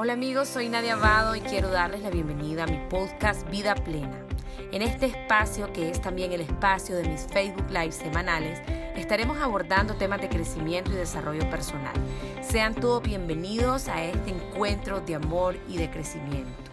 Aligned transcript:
Hola 0.00 0.12
amigos, 0.12 0.46
soy 0.46 0.68
Nadia 0.68 0.92
Abado 0.92 1.34
y 1.34 1.40
quiero 1.40 1.70
darles 1.70 2.02
la 2.02 2.10
bienvenida 2.10 2.62
a 2.62 2.66
mi 2.68 2.78
podcast 2.88 3.50
Vida 3.50 3.74
Plena. 3.74 4.24
En 4.70 4.80
este 4.80 5.06
espacio, 5.06 5.72
que 5.72 5.90
es 5.90 6.00
también 6.00 6.32
el 6.32 6.40
espacio 6.40 6.94
de 6.94 7.02
mis 7.02 7.26
Facebook 7.26 7.68
Live 7.68 7.90
semanales, 7.90 8.60
estaremos 8.94 9.38
abordando 9.38 9.94
temas 9.94 10.20
de 10.20 10.28
crecimiento 10.28 10.92
y 10.92 10.94
desarrollo 10.94 11.50
personal. 11.50 11.94
Sean 12.42 12.76
todos 12.76 13.02
bienvenidos 13.02 13.88
a 13.88 14.04
este 14.04 14.30
encuentro 14.30 15.00
de 15.00 15.16
amor 15.16 15.56
y 15.68 15.78
de 15.78 15.90
crecimiento. 15.90 16.70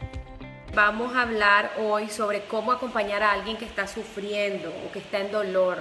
Vamos 0.76 1.16
a 1.16 1.24
hablar 1.24 1.72
hoy 1.80 2.10
sobre 2.10 2.46
cómo 2.46 2.72
acompañar 2.72 3.24
a 3.24 3.32
alguien 3.32 3.58
que 3.58 3.66
está 3.66 3.88
sufriendo 3.88 4.70
o 4.70 4.92
que 4.92 5.00
está 5.00 5.22
en 5.22 5.32
dolor. 5.32 5.80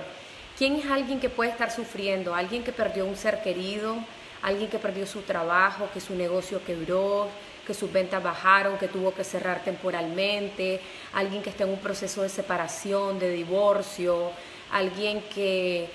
¿Quién 0.56 0.76
es 0.76 0.86
alguien 0.86 1.20
que 1.20 1.28
puede 1.28 1.50
estar 1.50 1.70
sufriendo? 1.70 2.34
Alguien 2.34 2.64
que 2.64 2.72
perdió 2.72 3.04
un 3.04 3.16
ser 3.16 3.42
querido, 3.42 3.98
alguien 4.44 4.68
que 4.68 4.78
perdió 4.78 5.06
su 5.06 5.22
trabajo, 5.22 5.88
que 5.92 6.00
su 6.00 6.14
negocio 6.14 6.62
quebró, 6.64 7.28
que 7.66 7.72
sus 7.72 7.90
ventas 7.90 8.22
bajaron, 8.22 8.76
que 8.76 8.88
tuvo 8.88 9.14
que 9.14 9.24
cerrar 9.24 9.64
temporalmente, 9.64 10.80
alguien 11.14 11.42
que 11.42 11.48
está 11.48 11.64
en 11.64 11.70
un 11.70 11.78
proceso 11.78 12.20
de 12.22 12.28
separación, 12.28 13.18
de 13.18 13.30
divorcio, 13.30 14.30
alguien 14.70 15.22
que 15.34 15.88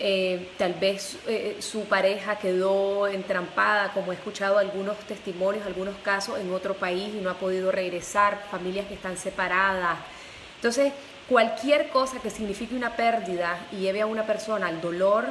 eh, 0.00 0.50
tal 0.58 0.74
vez 0.74 1.16
eh, 1.26 1.56
su 1.60 1.84
pareja 1.86 2.38
quedó 2.38 3.08
entrampada, 3.08 3.90
como 3.94 4.12
he 4.12 4.16
escuchado 4.16 4.58
algunos 4.58 4.98
testimonios, 4.98 5.64
algunos 5.64 5.96
casos 6.04 6.38
en 6.38 6.52
otro 6.52 6.74
país 6.74 7.14
y 7.14 7.20
no 7.22 7.30
ha 7.30 7.34
podido 7.34 7.72
regresar, 7.72 8.44
familias 8.50 8.86
que 8.86 8.94
están 8.94 9.16
separadas. 9.16 9.98
Entonces, 10.56 10.92
cualquier 11.26 11.88
cosa 11.88 12.20
que 12.20 12.28
signifique 12.28 12.74
una 12.74 12.96
pérdida 12.96 13.66
y 13.72 13.76
lleve 13.76 14.02
a 14.02 14.06
una 14.06 14.26
persona 14.26 14.66
al 14.66 14.82
dolor, 14.82 15.24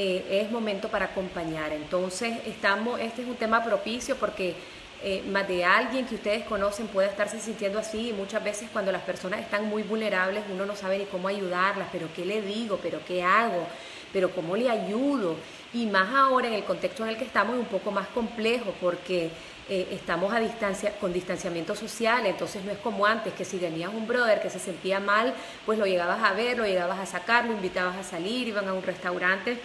eh, 0.00 0.42
es 0.42 0.50
momento 0.52 0.88
para 0.88 1.06
acompañar. 1.06 1.72
Entonces, 1.72 2.38
estamos, 2.46 3.00
este 3.00 3.22
es 3.22 3.28
un 3.28 3.34
tema 3.34 3.64
propicio 3.64 4.14
porque 4.14 4.54
eh, 5.02 5.24
más 5.28 5.48
de 5.48 5.64
alguien 5.64 6.06
que 6.06 6.14
ustedes 6.14 6.44
conocen 6.44 6.86
puede 6.86 7.08
estarse 7.08 7.40
sintiendo 7.40 7.80
así 7.80 8.10
y 8.10 8.12
muchas 8.12 8.44
veces 8.44 8.68
cuando 8.72 8.92
las 8.92 9.02
personas 9.02 9.40
están 9.40 9.68
muy 9.68 9.82
vulnerables 9.82 10.44
uno 10.52 10.66
no 10.66 10.76
sabe 10.76 10.98
ni 10.98 11.04
cómo 11.06 11.26
ayudarlas, 11.26 11.88
pero 11.90 12.08
qué 12.14 12.24
le 12.24 12.42
digo, 12.42 12.78
pero 12.80 13.00
qué 13.08 13.24
hago, 13.24 13.66
pero 14.12 14.30
cómo 14.30 14.56
le 14.56 14.70
ayudo. 14.70 15.34
Y 15.74 15.86
más 15.86 16.14
ahora 16.14 16.46
en 16.46 16.54
el 16.54 16.64
contexto 16.64 17.02
en 17.02 17.10
el 17.10 17.16
que 17.16 17.24
estamos 17.24 17.56
es 17.56 17.60
un 17.60 17.66
poco 17.66 17.90
más 17.90 18.06
complejo 18.08 18.72
porque 18.80 19.32
eh, 19.68 19.88
estamos 19.90 20.32
a 20.32 20.38
distancia, 20.38 20.92
con 21.00 21.12
distanciamiento 21.12 21.74
social, 21.74 22.24
entonces 22.24 22.64
no 22.64 22.70
es 22.70 22.78
como 22.78 23.04
antes, 23.04 23.34
que 23.34 23.44
si 23.44 23.58
tenías 23.58 23.92
un 23.92 24.06
brother 24.06 24.40
que 24.40 24.48
se 24.48 24.60
sentía 24.60 25.00
mal, 25.00 25.34
pues 25.66 25.78
lo 25.78 25.86
llegabas 25.86 26.22
a 26.22 26.32
ver, 26.32 26.56
lo 26.56 26.64
llegabas 26.64 27.00
a 27.00 27.06
sacar, 27.06 27.44
lo 27.44 27.52
invitabas 27.52 27.96
a 27.96 28.02
salir, 28.04 28.46
iban 28.46 28.66
a 28.66 28.72
un 28.72 28.82
restaurante 28.82 29.58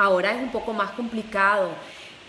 Ahora 0.00 0.32
es 0.32 0.38
un 0.38 0.50
poco 0.50 0.72
más 0.72 0.92
complicado. 0.92 1.68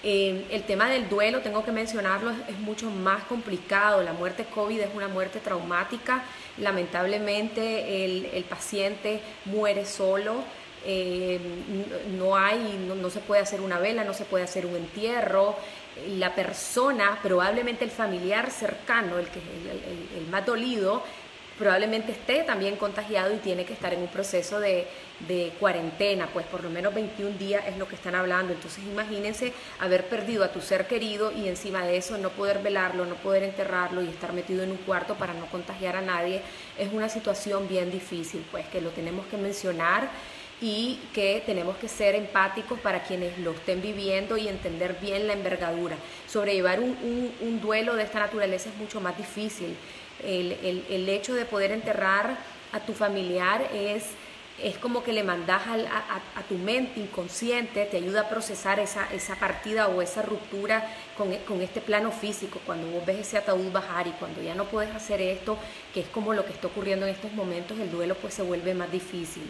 Eh, 0.04 0.46
el 0.52 0.64
tema 0.64 0.90
del 0.90 1.08
duelo, 1.08 1.40
tengo 1.40 1.64
que 1.64 1.72
mencionarlo, 1.72 2.32
es, 2.32 2.60
mucho 2.60 2.90
más 2.90 3.24
complicado. 3.24 4.04
La 4.04 4.12
muerte 4.12 4.44
COVID 4.44 4.78
es 4.78 4.90
una 4.94 5.08
muerte 5.08 5.40
traumática. 5.40 6.22
Lamentablemente 6.58 8.04
el, 8.36 8.44
paciente 8.44 9.22
muere 9.46 9.86
solo. 9.86 10.44
Eh, 10.86 11.40
no 12.18 12.36
hay, 12.36 12.78
no, 13.02 13.10
se 13.10 13.22
puede 13.22 13.42
hacer 13.42 13.62
una 13.62 13.80
vela, 13.80 14.04
no 14.04 14.14
se 14.14 14.26
puede 14.26 14.44
hacer 14.44 14.66
un 14.66 14.76
entierro. 14.76 15.56
La 16.18 16.36
persona, 16.36 17.20
probablemente 17.24 17.86
el 17.86 17.92
familiar 17.92 18.52
cercano, 18.52 19.18
el 19.18 19.28
que 19.28 19.40
el 20.20 20.28
más 20.30 20.46
dolido, 20.46 21.04
probablemente 21.62 22.14
esté 22.14 22.42
también 22.42 22.76
contagiado 22.76 23.32
y 23.36 23.38
tiene 23.38 23.66
que 23.66 23.74
estar 23.74 23.94
en 23.94 24.02
un 24.02 24.08
proceso 24.08 24.60
de, 24.60 24.88
cuarentena, 25.60 26.28
pues 26.34 26.48
por 26.48 26.64
lo 26.64 26.72
menos 26.72 26.92
21 26.96 27.38
días 27.38 27.64
es 27.68 27.78
lo 27.78 27.88
que 27.88 27.94
están 27.94 28.16
hablando. 28.16 28.52
Entonces 28.52 28.84
imagínense 28.84 29.54
haber 29.80 30.06
perdido 30.06 30.44
a 30.44 30.52
tu 30.52 30.60
ser 30.60 30.88
querido 30.88 31.32
y 31.32 31.48
encima 31.48 31.86
de 31.86 31.98
eso 31.98 32.18
no 32.18 32.32
poder 32.32 32.64
velarlo, 32.64 33.06
no 33.06 33.14
poder 33.14 33.44
enterrarlo 33.44 34.02
y 34.02 34.08
estar 34.08 34.34
metido 34.34 34.64
en 34.64 34.72
un 34.72 34.78
cuarto 34.78 35.14
para 35.14 35.36
no 35.36 35.46
contagiar 35.46 35.96
a 35.96 36.02
nadie, 36.02 36.42
es 36.80 36.92
una 36.92 37.10
situación 37.10 37.68
bien 37.68 37.92
difícil, 37.92 38.44
pues 38.50 38.66
que 38.70 38.82
lo 38.82 38.90
tenemos 38.90 39.28
que 39.28 39.38
mencionar 39.38 40.10
y 40.60 41.00
que 41.14 41.44
tenemos 41.46 41.78
que 41.78 41.88
ser 41.88 42.16
empáticos 42.16 42.80
para 42.80 43.04
quienes 43.04 43.38
lo 43.38 43.52
estén 43.52 43.84
viviendo 43.84 44.38
y 44.38 44.48
entender 44.48 44.98
bien 45.00 45.28
la 45.28 45.34
envergadura. 45.34 45.96
Sobrellevar 46.28 46.80
un, 46.80 47.32
un 47.40 47.62
duelo 47.62 47.96
de 47.96 48.04
esta 48.04 48.20
naturaleza 48.20 48.70
es 48.70 48.78
mucho 48.78 49.00
más 49.00 49.16
difícil 49.16 49.76
el, 50.24 50.86
el, 50.90 51.10
hecho 51.10 51.34
de 51.34 51.46
poder 51.46 51.72
enterrar 51.72 52.38
a 52.72 52.80
tu 52.80 52.94
familiar 52.94 53.70
es, 53.74 54.06
es 54.62 54.78
como 54.78 55.04
que 55.04 55.14
le 55.14 55.24
mandas 55.24 55.62
a, 55.68 56.22
a, 56.40 56.44
tu 56.44 56.56
mente 56.56 57.00
inconsciente, 57.00 57.86
te 57.86 57.98
ayuda 57.98 58.22
a 58.22 58.30
procesar 58.30 58.80
esa, 58.80 59.12
esa 59.14 59.36
partida 59.36 59.88
o 59.88 60.02
esa 60.02 60.22
ruptura 60.22 60.88
con, 61.18 61.34
con, 61.48 61.62
este 61.62 61.82
plano 61.82 62.12
físico, 62.12 62.60
cuando 62.66 62.88
vos 62.88 63.06
ves 63.06 63.20
ese 63.20 63.38
ataúd 63.38 63.72
bajar 63.72 64.08
y 64.08 64.12
cuando 64.12 64.42
ya 64.42 64.56
no 64.56 64.66
puedes 64.66 64.94
hacer 64.96 65.22
esto, 65.22 65.58
que 65.94 66.02
es 66.02 66.08
como 66.08 66.34
lo 66.34 66.46
que 66.46 66.54
está 66.54 66.68
ocurriendo 66.68 67.06
en 67.06 67.14
estos 67.14 67.34
momentos, 67.34 67.80
el 67.80 67.92
duelo 67.92 68.16
pues 68.16 68.34
se 68.34 68.44
vuelve 68.44 68.74
más 68.74 68.92
difícil. 68.92 69.44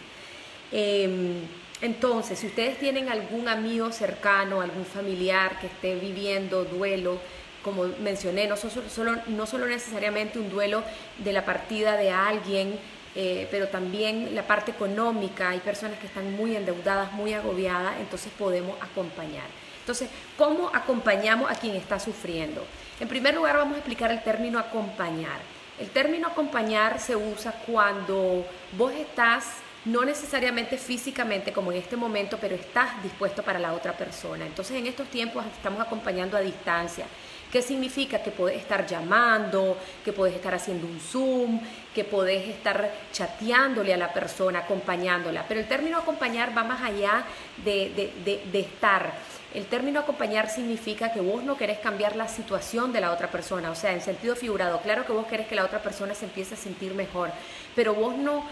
Em, 0.72 1.42
entonces, 1.82 2.38
si 2.38 2.46
ustedes 2.46 2.78
tienen 2.78 3.08
algún 3.08 3.48
amigo 3.48 3.90
cercano, 3.90 4.60
algún 4.60 4.84
familiar 4.84 5.58
que 5.58 5.66
esté 5.66 5.96
viviendo 5.96 6.64
duelo, 6.64 7.18
como 7.62 7.84
mencioné, 8.00 8.46
no 8.46 8.56
solo, 8.56 9.16
no 9.26 9.46
solo 9.46 9.66
necesariamente 9.66 10.38
un 10.38 10.50
duelo 10.50 10.82
de 11.18 11.32
la 11.32 11.44
partida 11.44 11.96
de 11.96 12.10
alguien, 12.10 12.78
eh, 13.14 13.46
pero 13.50 13.68
también 13.68 14.34
la 14.34 14.46
parte 14.46 14.70
económica. 14.70 15.50
Hay 15.50 15.60
personas 15.60 15.98
que 15.98 16.06
están 16.06 16.34
muy 16.36 16.56
endeudadas, 16.56 17.12
muy 17.12 17.34
agobiadas, 17.34 17.94
entonces 18.00 18.32
podemos 18.38 18.76
acompañar. 18.80 19.46
Entonces, 19.80 20.08
¿cómo 20.38 20.70
acompañamos 20.72 21.50
a 21.50 21.54
quien 21.54 21.74
está 21.74 21.98
sufriendo? 21.98 22.64
En 23.00 23.08
primer 23.08 23.34
lugar, 23.34 23.56
vamos 23.56 23.74
a 23.74 23.78
explicar 23.78 24.10
el 24.12 24.22
término 24.22 24.58
acompañar. 24.58 25.40
El 25.78 25.90
término 25.90 26.28
acompañar 26.28 27.00
se 27.00 27.16
usa 27.16 27.52
cuando 27.66 28.46
vos 28.76 28.92
estás 28.92 29.44
no 29.84 30.04
necesariamente 30.04 30.78
físicamente 30.78 31.52
como 31.52 31.72
en 31.72 31.78
este 31.78 31.96
momento, 31.96 32.38
pero 32.40 32.54
estás 32.54 33.02
dispuesto 33.02 33.42
para 33.42 33.58
la 33.58 33.72
otra 33.72 33.92
persona. 33.92 34.46
Entonces 34.46 34.76
en 34.76 34.86
estos 34.86 35.08
tiempos 35.08 35.44
estamos 35.46 35.80
acompañando 35.80 36.36
a 36.36 36.40
distancia. 36.40 37.06
¿Qué 37.52 37.60
significa? 37.60 38.22
Que 38.22 38.30
puedes 38.30 38.56
estar 38.56 38.86
llamando, 38.86 39.76
que 40.02 40.14
puedes 40.14 40.34
estar 40.34 40.54
haciendo 40.54 40.86
un 40.86 40.98
Zoom, 40.98 41.60
que 41.94 42.02
puedes 42.02 42.48
estar 42.48 42.90
chateándole 43.12 43.92
a 43.92 43.98
la 43.98 44.10
persona, 44.10 44.60
acompañándola. 44.60 45.44
Pero 45.46 45.60
el 45.60 45.68
término 45.68 45.98
acompañar 45.98 46.56
va 46.56 46.64
más 46.64 46.80
allá 46.80 47.24
de, 47.62 48.10
de 48.24 48.58
estar. 48.60 49.12
El 49.54 49.66
término 49.66 50.00
acompañar 50.00 50.48
significa 50.48 51.12
que 51.12 51.20
vos 51.20 51.44
no 51.44 51.58
querés 51.58 51.78
cambiar 51.78 52.16
la 52.16 52.26
situación 52.26 52.90
de 52.90 53.02
la 53.02 53.12
otra 53.12 53.30
persona, 53.30 53.70
o 53.70 53.74
sea, 53.74 53.92
en 53.92 54.00
sentido 54.00 54.34
figurado, 54.34 54.80
claro 54.80 55.04
que 55.04 55.12
vos 55.12 55.26
querés 55.26 55.46
que 55.46 55.54
la 55.54 55.66
otra 55.66 55.82
persona 55.82 56.14
se 56.14 56.24
empiece 56.24 56.54
a 56.54 56.56
sentir 56.56 56.94
mejor, 56.94 57.30
pero 57.76 57.92
vos 57.92 58.16
no, 58.16 58.46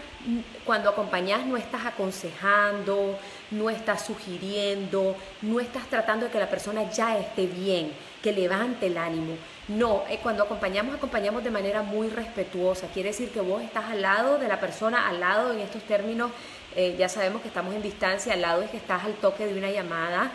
cuando 0.63 0.89
acompañás 0.89 1.43
no 1.43 1.57
estás 1.57 1.87
aconsejando, 1.87 3.17
no 3.49 3.71
estás 3.71 4.05
sugiriendo, 4.05 5.15
no 5.41 5.59
estás 5.59 5.87
tratando 5.87 6.27
de 6.27 6.31
que 6.31 6.39
la 6.39 6.49
persona 6.49 6.91
ya 6.91 7.17
esté 7.17 7.47
bien, 7.47 7.93
que 8.21 8.31
levante 8.31 8.87
el 8.87 8.97
ánimo. 8.97 9.35
No, 9.67 10.03
eh, 10.09 10.19
cuando 10.21 10.43
acompañamos, 10.43 10.95
acompañamos 10.95 11.43
de 11.43 11.51
manera 11.51 11.81
muy 11.81 12.09
respetuosa. 12.09 12.87
Quiere 12.87 13.09
decir 13.09 13.29
que 13.29 13.41
vos 13.41 13.61
estás 13.61 13.85
al 13.85 14.01
lado 14.01 14.37
de 14.37 14.47
la 14.47 14.59
persona, 14.59 15.07
al 15.07 15.19
lado 15.19 15.53
en 15.53 15.59
estos 15.59 15.83
términos, 15.83 16.31
eh, 16.75 16.95
ya 16.97 17.09
sabemos 17.09 17.41
que 17.41 17.47
estamos 17.47 17.73
en 17.75 17.81
distancia, 17.81 18.33
al 18.33 18.41
lado 18.41 18.61
es 18.61 18.69
que 18.69 18.77
estás 18.77 19.03
al 19.03 19.13
toque 19.13 19.45
de 19.45 19.57
una 19.57 19.69
llamada 19.69 20.31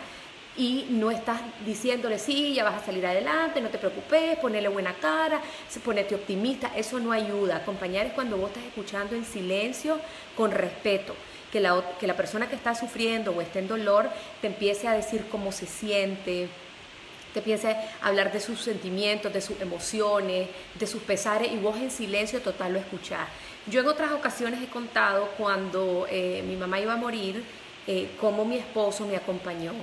y 0.57 0.87
no 0.89 1.11
estás 1.11 1.39
diciéndole, 1.65 2.17
sí, 2.17 2.53
ya 2.55 2.63
vas 2.63 2.81
a 2.81 2.85
salir 2.85 3.05
adelante, 3.05 3.61
no 3.61 3.69
te 3.69 3.77
preocupes, 3.77 4.37
ponele 4.39 4.67
buena 4.67 4.93
cara, 4.93 5.39
ponete 5.85 6.15
optimista, 6.15 6.71
eso 6.75 6.99
no 6.99 7.11
ayuda. 7.11 7.57
Acompañar 7.57 8.07
es 8.07 8.13
cuando 8.13 8.37
vos 8.37 8.49
estás 8.49 8.63
escuchando 8.63 9.15
en 9.15 9.23
silencio, 9.23 9.99
con 10.35 10.51
respeto. 10.51 11.15
Que 11.51 11.61
la, 11.61 11.81
que 11.97 12.07
la 12.07 12.17
persona 12.17 12.49
que 12.49 12.55
está 12.55 12.75
sufriendo 12.75 13.31
o 13.31 13.41
está 13.41 13.59
en 13.59 13.69
dolor 13.69 14.09
te 14.41 14.47
empiece 14.47 14.87
a 14.87 14.91
decir 14.91 15.27
cómo 15.31 15.53
se 15.53 15.65
siente, 15.65 16.49
te 17.37 17.51
empiece 17.51 17.69
a 18.01 18.07
hablar 18.07 18.31
de 18.31 18.39
sus 18.39 18.59
sentimientos, 18.61 19.31
de 19.31 19.41
sus 19.41 19.61
emociones, 19.61 20.49
de 20.73 20.87
sus 20.87 21.03
pesares 21.03 21.51
y 21.51 21.57
vos 21.57 21.77
en 21.77 21.91
silencio 21.91 22.41
total 22.41 22.73
lo 22.73 22.79
escuchás. 22.79 23.27
Yo 23.67 23.81
en 23.81 23.87
otras 23.87 24.11
ocasiones 24.11 24.61
he 24.63 24.67
contado 24.67 25.29
cuando 25.37 26.07
eh, 26.09 26.43
mi 26.47 26.55
mamá 26.55 26.79
iba 26.79 26.93
a 26.93 26.97
morir, 26.97 27.43
eh, 27.85 28.09
cómo 28.19 28.43
mi 28.43 28.57
esposo 28.57 29.05
me 29.05 29.15
acompañó. 29.15 29.73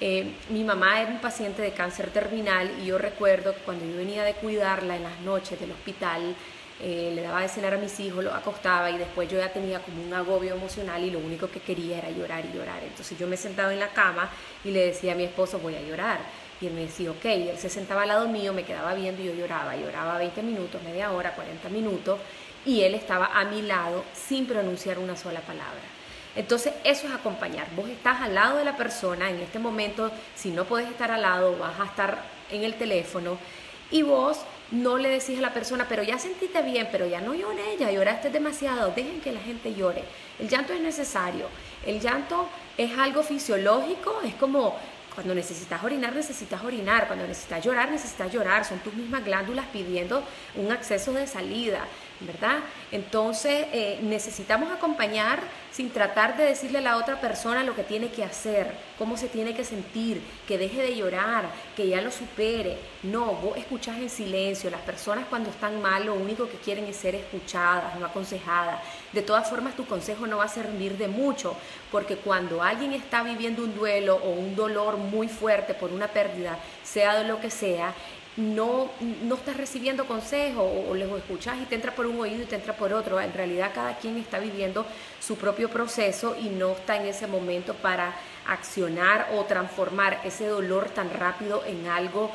Eh, 0.00 0.32
mi 0.48 0.64
mamá 0.64 1.02
era 1.02 1.10
un 1.10 1.20
paciente 1.20 1.60
de 1.60 1.72
cáncer 1.72 2.08
terminal 2.10 2.70
y 2.82 2.86
yo 2.86 2.96
recuerdo 2.96 3.54
que 3.54 3.60
cuando 3.60 3.84
yo 3.84 3.96
venía 3.96 4.24
de 4.24 4.34
cuidarla 4.34 4.96
en 4.96 5.02
las 5.02 5.20
noches 5.20 5.60
del 5.60 5.72
hospital, 5.72 6.34
eh, 6.80 7.12
le 7.14 7.22
daba 7.22 7.40
de 7.40 7.48
cenar 7.48 7.74
a 7.74 7.78
mis 7.78 8.00
hijos, 8.00 8.24
lo 8.24 8.34
acostaba 8.34 8.90
y 8.90 8.98
después 8.98 9.28
yo 9.28 9.38
ya 9.38 9.52
tenía 9.52 9.78
como 9.78 10.02
un 10.02 10.12
agobio 10.12 10.54
emocional 10.54 11.02
y 11.04 11.10
lo 11.10 11.20
único 11.20 11.48
que 11.48 11.60
quería 11.60 11.98
era 11.98 12.10
llorar 12.10 12.44
y 12.44 12.56
llorar. 12.56 12.82
Entonces 12.82 13.16
yo 13.16 13.28
me 13.28 13.36
sentaba 13.36 13.72
en 13.72 13.78
la 13.78 13.88
cama 13.88 14.28
y 14.64 14.72
le 14.72 14.86
decía 14.86 15.12
a 15.12 15.14
mi 15.14 15.24
esposo, 15.24 15.60
voy 15.60 15.76
a 15.76 15.80
llorar. 15.82 16.18
Y 16.64 16.68
él 16.68 16.72
me 16.72 16.80
decía, 16.82 17.10
ok, 17.10 17.24
él 17.26 17.58
se 17.58 17.68
sentaba 17.68 18.02
al 18.02 18.08
lado 18.08 18.26
mío, 18.26 18.54
me 18.54 18.64
quedaba 18.64 18.94
viendo 18.94 19.20
y 19.22 19.26
yo 19.26 19.34
lloraba. 19.34 19.76
Lloraba 19.76 20.16
20 20.16 20.42
minutos, 20.42 20.82
media 20.82 21.12
hora, 21.12 21.34
40 21.34 21.68
minutos 21.68 22.18
y 22.64 22.80
él 22.80 22.94
estaba 22.94 23.26
a 23.38 23.44
mi 23.44 23.60
lado 23.60 24.02
sin 24.14 24.46
pronunciar 24.46 24.98
una 24.98 25.14
sola 25.14 25.40
palabra. 25.40 25.82
Entonces 26.34 26.72
eso 26.82 27.06
es 27.06 27.12
acompañar. 27.12 27.66
Vos 27.76 27.90
estás 27.90 28.22
al 28.22 28.34
lado 28.34 28.56
de 28.56 28.64
la 28.64 28.78
persona 28.78 29.28
en 29.28 29.40
este 29.40 29.58
momento, 29.58 30.10
si 30.34 30.50
no 30.52 30.64
puedes 30.64 30.88
estar 30.88 31.10
al 31.10 31.20
lado, 31.20 31.54
vas 31.58 31.78
a 31.78 31.84
estar 31.84 32.22
en 32.50 32.64
el 32.64 32.74
teléfono 32.74 33.36
y 33.90 34.02
vos 34.02 34.40
no 34.70 34.96
le 34.96 35.10
decís 35.10 35.38
a 35.38 35.42
la 35.42 35.52
persona, 35.52 35.86
pero 35.86 36.02
ya 36.02 36.18
sentiste 36.18 36.62
bien, 36.62 36.88
pero 36.90 37.06
ya 37.06 37.20
no 37.20 37.34
lloré, 37.34 37.76
ya 37.78 37.90
lloraste 37.90 38.30
demasiado, 38.30 38.90
dejen 38.96 39.20
que 39.20 39.32
la 39.32 39.40
gente 39.40 39.74
llore. 39.74 40.02
El 40.40 40.48
llanto 40.48 40.72
es 40.72 40.80
necesario. 40.80 41.46
El 41.84 42.00
llanto 42.00 42.48
es 42.78 42.96
algo 42.98 43.22
fisiológico, 43.22 44.20
es 44.24 44.34
como 44.34 44.76
cuando 45.14 45.34
necesitas 45.34 45.82
orinar, 45.82 46.14
necesitas 46.14 46.62
orinar. 46.64 47.06
Cuando 47.06 47.26
necesitas 47.26 47.64
llorar, 47.64 47.90
necesitas 47.90 48.32
llorar. 48.32 48.64
Son 48.64 48.78
tus 48.80 48.94
mismas 48.94 49.24
glándulas 49.24 49.66
pidiendo 49.66 50.22
un 50.56 50.72
acceso 50.72 51.12
de 51.12 51.26
salida, 51.26 51.80
¿verdad? 52.20 52.58
Entonces 52.90 53.66
eh, 53.72 53.98
necesitamos 54.02 54.70
acompañar 54.72 55.40
sin 55.70 55.90
tratar 55.90 56.36
de 56.36 56.44
decirle 56.44 56.78
a 56.78 56.82
la 56.82 56.96
otra 56.96 57.20
persona 57.20 57.64
lo 57.64 57.74
que 57.74 57.82
tiene 57.82 58.08
que 58.08 58.22
hacer, 58.22 58.72
cómo 58.96 59.16
se 59.16 59.28
tiene 59.28 59.54
que 59.54 59.64
sentir, 59.64 60.22
que 60.46 60.56
deje 60.56 60.82
de 60.82 60.96
llorar, 60.96 61.46
que 61.76 61.88
ya 61.88 62.00
lo 62.00 62.10
supere. 62.10 62.78
No, 63.02 63.32
vos 63.32 63.56
escuchás 63.56 63.98
en 63.98 64.10
silencio. 64.10 64.70
Las 64.70 64.82
personas 64.82 65.26
cuando 65.28 65.50
están 65.50 65.80
mal 65.82 66.06
lo 66.06 66.14
único 66.14 66.48
que 66.48 66.58
quieren 66.58 66.84
es 66.84 66.96
ser 66.96 67.14
escuchadas, 67.14 67.98
no 67.98 68.06
aconsejadas. 68.06 68.80
De 69.14 69.22
todas 69.22 69.48
formas, 69.48 69.76
tu 69.76 69.86
consejo 69.86 70.26
no 70.26 70.38
va 70.38 70.44
a 70.44 70.48
servir 70.48 70.98
de 70.98 71.06
mucho, 71.06 71.56
porque 71.92 72.16
cuando 72.16 72.62
alguien 72.62 72.92
está 72.92 73.22
viviendo 73.22 73.62
un 73.62 73.74
duelo 73.74 74.16
o 74.16 74.30
un 74.30 74.56
dolor 74.56 74.96
muy 74.96 75.28
fuerte 75.28 75.72
por 75.72 75.92
una 75.92 76.08
pérdida, 76.08 76.58
sea 76.82 77.16
de 77.16 77.28
lo 77.28 77.40
que 77.40 77.48
sea, 77.48 77.94
no, 78.36 78.90
no 79.22 79.36
estás 79.36 79.56
recibiendo 79.56 80.06
consejo 80.06 80.62
o, 80.62 80.94
lo 80.94 81.16
escuchas 81.16 81.56
y 81.62 81.66
te 81.66 81.76
entra 81.76 81.94
por 81.94 82.06
un 82.06 82.18
oído 82.18 82.42
y 82.42 82.46
te 82.46 82.56
entra 82.56 82.76
por 82.76 82.92
otro. 82.92 83.20
En 83.20 83.32
realidad 83.32 83.70
cada 83.72 83.96
quien 83.98 84.16
está 84.16 84.40
viviendo 84.40 84.84
su 85.20 85.36
propio 85.36 85.70
proceso 85.70 86.36
y 86.40 86.48
no 86.48 86.72
está 86.72 86.96
en 86.96 87.06
ese 87.06 87.28
momento 87.28 87.74
para 87.74 88.16
accionar 88.48 89.28
o 89.34 89.44
transformar 89.44 90.20
ese 90.24 90.46
dolor 90.46 90.90
tan 90.90 91.10
rápido 91.10 91.62
en 91.64 91.86
algo 91.86 92.30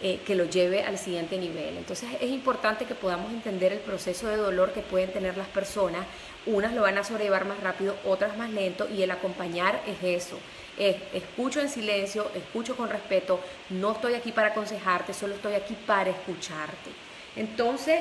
eh, 0.00 0.20
que 0.24 0.36
lo 0.36 0.44
lleve 0.44 0.84
al 0.84 0.96
siguiente 0.96 1.36
nivel. 1.38 1.76
Entonces 1.76 2.08
es 2.20 2.30
importante 2.30 2.84
que 2.84 2.94
podamos 2.94 3.32
entender 3.32 3.72
el 3.72 3.80
proceso 3.80 4.28
de 4.28 4.36
dolor 4.36 4.72
que 4.72 4.80
pueden 4.80 5.12
tener 5.12 5.36
las 5.36 5.48
personas. 5.48 6.06
Unas 6.46 6.72
lo 6.72 6.82
van 6.82 6.98
a 6.98 7.02
sobrellevar 7.02 7.46
más 7.46 7.58
rápido, 7.60 7.96
otras 8.04 8.36
más 8.36 8.48
lento 8.50 8.88
y 8.88 9.02
el 9.02 9.10
acompañar 9.10 9.82
es 9.88 10.22
eso. 10.22 10.38
Es, 10.78 10.94
escucho 11.12 11.60
en 11.60 11.68
silencio, 11.68 12.30
escucho 12.36 12.76
con 12.76 12.88
respeto, 12.88 13.40
no 13.70 13.90
estoy 13.90 14.14
aquí 14.14 14.30
para 14.30 14.50
aconsejarte, 14.50 15.12
solo 15.12 15.34
estoy 15.34 15.54
aquí 15.54 15.76
para 15.84 16.10
escucharte. 16.10 16.90
Entonces, 17.34 18.00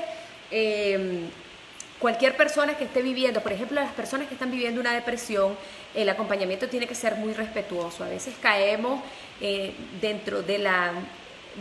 em, 0.51 1.27
cualquier 1.97 2.38
persona 2.38 2.77
que 2.77 2.83
esté 2.83 3.01
viviendo, 3.01 3.41
por 3.41 3.53
ejemplo, 3.53 3.81
las 3.81 3.93
personas 3.93 4.27
que 4.27 4.35
están 4.35 4.51
viviendo 4.51 4.79
una 4.79 4.93
depresión, 4.93 5.57
el 5.95 6.07
acompañamiento 6.09 6.69
tiene 6.69 6.85
que 6.85 6.93
ser 6.93 7.15
muy 7.15 7.33
respetuoso. 7.33 8.03
A 8.03 8.09
veces 8.09 8.35
caemos 8.39 9.01
eh, 9.41 9.73
dentro 10.00 10.43
de 10.43 10.59
la 10.59 10.93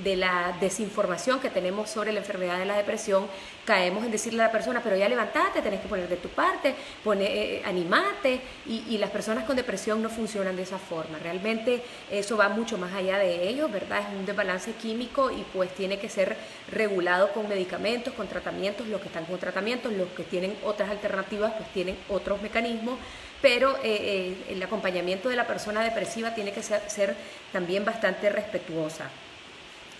de 0.02 0.16
la 0.16 0.56
desinformación 0.60 1.40
que 1.40 1.50
tenemos 1.50 1.90
sobre 1.90 2.12
la 2.12 2.20
enfermedad 2.20 2.58
de 2.58 2.66
la 2.66 2.76
depresión, 2.76 3.26
caemos 3.64 4.04
en 4.04 4.10
decirle 4.10 4.42
a 4.42 4.46
la 4.46 4.52
persona, 4.52 4.80
pero 4.82 4.96
ya 4.96 5.08
levantate, 5.08 5.62
tenés 5.62 5.80
que 5.80 5.88
poner 5.88 6.08
de 6.08 6.16
tu 6.16 6.28
parte, 6.28 6.74
pone, 7.02 7.24
eh, 7.24 7.62
animate, 7.64 8.40
y, 8.66 8.96
las 8.96 9.10
personas 9.10 9.44
con 9.44 9.56
depresión 9.56 10.02
no 10.02 10.08
funcionan 10.08 10.56
de 10.56 10.62
esa 10.62 10.78
forma. 10.78 11.18
Realmente 11.18 11.82
eso 12.10 12.36
va 12.36 12.48
mucho 12.48 12.78
más 12.78 12.94
allá 12.94 13.18
de 13.18 13.46
ellos, 13.46 13.70
¿verdad? 13.70 14.00
Es 14.00 14.18
un 14.18 14.24
desbalance 14.24 14.72
químico 14.72 15.30
y 15.30 15.44
pues 15.52 15.74
tiene 15.74 15.98
que 15.98 16.08
ser 16.08 16.36
regulado 16.70 17.32
con 17.32 17.46
medicamentos, 17.48 18.14
con 18.14 18.26
tratamientos, 18.26 18.86
los 18.86 19.00
que 19.00 19.08
están 19.08 19.26
con 19.26 19.38
tratamientos, 19.38 19.92
los 19.92 20.08
que 20.08 20.24
tienen 20.24 20.56
otras 20.64 20.88
alternativas, 20.90 21.52
pues 21.58 21.70
tienen 21.72 21.98
otros 22.08 22.40
mecanismos, 22.40 22.98
pero 23.42 23.76
eh, 23.76 23.80
eh, 23.84 24.36
el 24.50 24.62
acompañamiento 24.62 25.28
de 25.28 25.36
la 25.36 25.46
persona 25.46 25.82
depresiva 25.82 26.34
tiene 26.34 26.52
que 26.52 26.62
ser 26.62 27.14
también 27.52 27.84
bastante 27.84 28.30
respetuosa. 28.30 29.10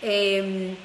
Em, 0.03 0.77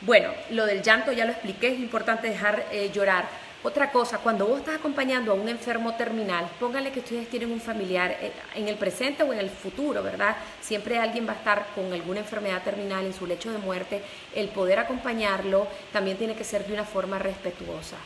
bueno, 0.00 0.30
lo 0.50 0.66
del 0.66 0.82
llanto 0.82 1.12
ya 1.12 1.24
lo 1.24 1.32
expliqué, 1.32 1.68
es 1.68 1.78
importante 1.78 2.28
dejar 2.28 2.64
eh, 2.72 2.90
llorar. 2.92 3.28
Otra 3.62 3.92
cosa, 3.92 4.16
cuando 4.16 4.46
vos 4.46 4.60
estás 4.60 4.76
acompañando 4.76 5.32
a 5.32 5.34
un 5.34 5.46
enfermo 5.46 5.94
terminal, 5.94 6.48
pónganle 6.58 6.92
que 6.92 7.00
ustedes 7.00 7.28
tienen 7.28 7.52
un 7.52 7.60
familiar 7.60 8.12
eh, 8.12 8.32
en 8.54 8.68
el 8.68 8.76
presente 8.76 9.22
o 9.22 9.32
en 9.34 9.38
el 9.38 9.50
futuro, 9.50 10.02
¿verdad? 10.02 10.34
Siempre 10.62 10.98
alguien 10.98 11.28
va 11.28 11.32
a 11.32 11.36
estar 11.36 11.66
con 11.74 11.92
alguna 11.92 12.20
enfermedad 12.20 12.62
terminal 12.62 13.04
en 13.04 13.12
su 13.12 13.26
lecho 13.26 13.52
de 13.52 13.58
muerte. 13.58 14.00
El 14.34 14.48
poder 14.48 14.78
acompañarlo 14.78 15.66
también 15.92 16.16
tiene 16.16 16.34
que 16.34 16.44
ser 16.44 16.66
de 16.66 16.72
una 16.72 16.84
forma 16.84 17.18
respetuosa. 17.18 17.96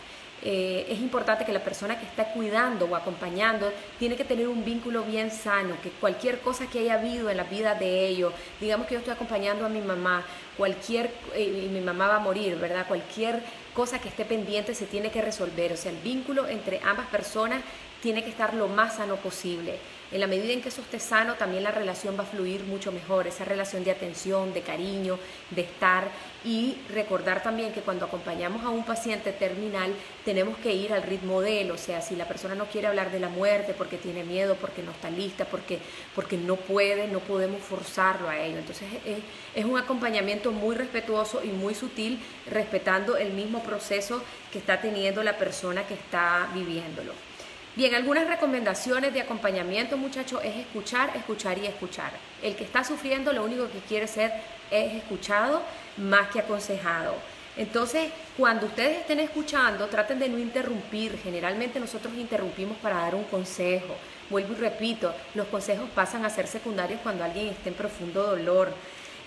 Eh, 0.46 0.86
es 0.90 1.00
importante 1.00 1.46
que 1.46 1.52
la 1.52 1.64
persona 1.64 1.98
que 1.98 2.04
está 2.04 2.26
cuidando 2.26 2.84
o 2.84 2.94
acompañando 2.94 3.72
tiene 3.98 4.14
que 4.14 4.24
tener 4.24 4.46
un 4.46 4.62
vínculo 4.62 5.02
bien 5.02 5.30
sano, 5.30 5.74
que 5.82 5.88
cualquier 5.88 6.40
cosa 6.40 6.66
que 6.66 6.80
haya 6.80 6.94
habido 6.94 7.30
en 7.30 7.38
la 7.38 7.44
vida 7.44 7.74
de 7.74 8.06
ellos, 8.06 8.34
digamos 8.60 8.86
que 8.86 8.92
yo 8.92 8.98
estoy 8.98 9.14
acompañando 9.14 9.64
a 9.64 9.70
mi 9.70 9.80
mamá, 9.80 10.22
cualquier, 10.58 11.10
eh, 11.34 11.64
y 11.64 11.68
mi 11.70 11.80
mamá 11.80 12.08
va 12.08 12.16
a 12.16 12.20
morir, 12.20 12.56
¿verdad? 12.56 12.86
Cualquier 12.86 13.42
cosa 13.74 13.98
que 13.98 14.10
esté 14.10 14.26
pendiente 14.26 14.74
se 14.74 14.84
tiene 14.84 15.10
que 15.10 15.22
resolver, 15.22 15.72
o 15.72 15.76
sea, 15.78 15.90
el 15.90 15.98
vínculo 15.98 16.46
entre 16.46 16.78
ambas 16.84 17.06
personas 17.06 17.62
tiene 18.02 18.22
que 18.22 18.28
estar 18.28 18.52
lo 18.52 18.68
más 18.68 18.96
sano 18.96 19.16
posible. 19.16 19.78
En 20.12 20.20
la 20.20 20.26
medida 20.26 20.52
en 20.52 20.60
que 20.60 20.68
eso 20.68 20.82
esté 20.82 21.00
sano, 21.00 21.34
también 21.34 21.64
la 21.64 21.70
relación 21.70 22.16
va 22.18 22.22
a 22.22 22.26
fluir 22.26 22.62
mucho 22.64 22.92
mejor, 22.92 23.26
esa 23.26 23.44
relación 23.44 23.84
de 23.84 23.90
atención, 23.90 24.52
de 24.52 24.62
cariño, 24.62 25.18
de 25.50 25.62
estar 25.62 26.08
y 26.44 26.76
recordar 26.90 27.42
también 27.42 27.72
que 27.72 27.80
cuando 27.80 28.04
acompañamos 28.04 28.64
a 28.64 28.68
un 28.68 28.84
paciente 28.84 29.32
terminal 29.32 29.92
tenemos 30.24 30.58
que 30.58 30.72
ir 30.74 30.92
al 30.92 31.02
ritmo 31.02 31.40
de 31.40 31.62
él, 31.62 31.70
o 31.70 31.78
sea, 31.78 32.02
si 32.02 32.16
la 32.16 32.28
persona 32.28 32.54
no 32.54 32.66
quiere 32.66 32.86
hablar 32.86 33.10
de 33.10 33.18
la 33.18 33.28
muerte 33.28 33.74
porque 33.76 33.96
tiene 33.96 34.24
miedo, 34.24 34.56
porque 34.60 34.82
no 34.82 34.92
está 34.92 35.10
lista, 35.10 35.46
porque, 35.46 35.78
porque 36.14 36.36
no 36.36 36.56
puede, 36.56 37.08
no 37.08 37.20
podemos 37.20 37.62
forzarlo 37.62 38.28
a 38.28 38.38
ello. 38.38 38.58
Entonces 38.58 38.88
es, 39.04 39.18
es 39.54 39.64
un 39.64 39.78
acompañamiento 39.78 40.52
muy 40.52 40.76
respetuoso 40.76 41.42
y 41.42 41.48
muy 41.48 41.74
sutil, 41.74 42.20
respetando 42.50 43.16
el 43.16 43.32
mismo 43.32 43.62
proceso 43.62 44.22
que 44.52 44.58
está 44.58 44.80
teniendo 44.80 45.22
la 45.22 45.38
persona 45.38 45.86
que 45.86 45.94
está 45.94 46.48
viviéndolo. 46.54 47.33
Bien, 47.76 47.92
algunas 47.92 48.28
recomendaciones 48.28 49.12
de 49.12 49.20
acompañamiento, 49.20 49.96
muchachos, 49.96 50.40
es 50.44 50.54
escuchar, 50.54 51.10
escuchar 51.16 51.58
y 51.58 51.66
escuchar. 51.66 52.12
El 52.40 52.54
que 52.54 52.62
está 52.62 52.84
sufriendo 52.84 53.32
lo 53.32 53.42
único 53.42 53.68
que 53.68 53.80
quiere 53.80 54.06
ser 54.06 54.32
es 54.70 54.92
escuchado 54.94 55.60
más 55.96 56.28
que 56.28 56.38
aconsejado. 56.38 57.16
Entonces, 57.56 58.12
cuando 58.36 58.66
ustedes 58.66 58.98
estén 58.98 59.18
escuchando, 59.18 59.88
traten 59.88 60.20
de 60.20 60.28
no 60.28 60.38
interrumpir. 60.38 61.18
Generalmente 61.18 61.80
nosotros 61.80 62.14
interrumpimos 62.14 62.76
para 62.78 62.98
dar 62.98 63.16
un 63.16 63.24
consejo. 63.24 63.96
Vuelvo 64.30 64.52
y 64.52 64.56
repito, 64.56 65.12
los 65.34 65.48
consejos 65.48 65.90
pasan 65.96 66.24
a 66.24 66.30
ser 66.30 66.46
secundarios 66.46 67.00
cuando 67.02 67.24
alguien 67.24 67.48
está 67.48 67.70
en 67.70 67.74
profundo 67.74 68.22
dolor. 68.22 68.72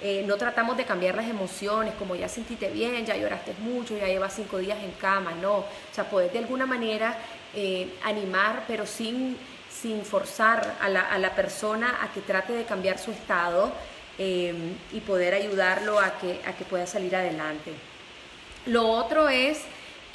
Eh, 0.01 0.23
no 0.27 0.37
tratamos 0.37 0.77
de 0.77 0.85
cambiar 0.85 1.15
las 1.15 1.27
emociones, 1.27 1.93
como 1.95 2.15
ya 2.15 2.29
sentiste 2.29 2.69
bien, 2.69 3.03
ya 3.05 3.17
lloraste 3.17 3.55
mucho, 3.59 3.97
ya 3.97 4.05
llevas 4.05 4.35
cinco 4.35 4.59
días 4.59 4.77
en 4.83 4.91
cama, 4.91 5.31
no. 5.41 5.57
O 5.57 5.65
sea, 5.91 6.07
poder 6.07 6.31
de 6.31 6.39
alguna 6.39 6.67
manera 6.67 7.17
eh, 7.55 7.93
animar, 8.03 8.63
pero 8.67 8.85
sin, 8.85 9.37
sin 9.69 10.03
forzar 10.03 10.75
a 10.81 10.89
la, 10.89 11.01
a 11.01 11.17
la, 11.17 11.35
persona 11.35 11.99
a 12.01 12.11
que 12.11 12.21
trate 12.21 12.53
de 12.53 12.65
cambiar 12.65 12.99
su 12.99 13.11
estado 13.11 13.71
eh, 14.17 14.53
y 14.93 14.99
poder 15.01 15.33
ayudarlo 15.33 15.99
a 15.99 16.17
que, 16.19 16.41
a 16.45 16.53
que 16.53 16.65
pueda 16.65 16.87
salir 16.87 17.15
adelante. 17.15 17.71
Lo 18.65 18.87
otro 18.89 19.29
es 19.29 19.61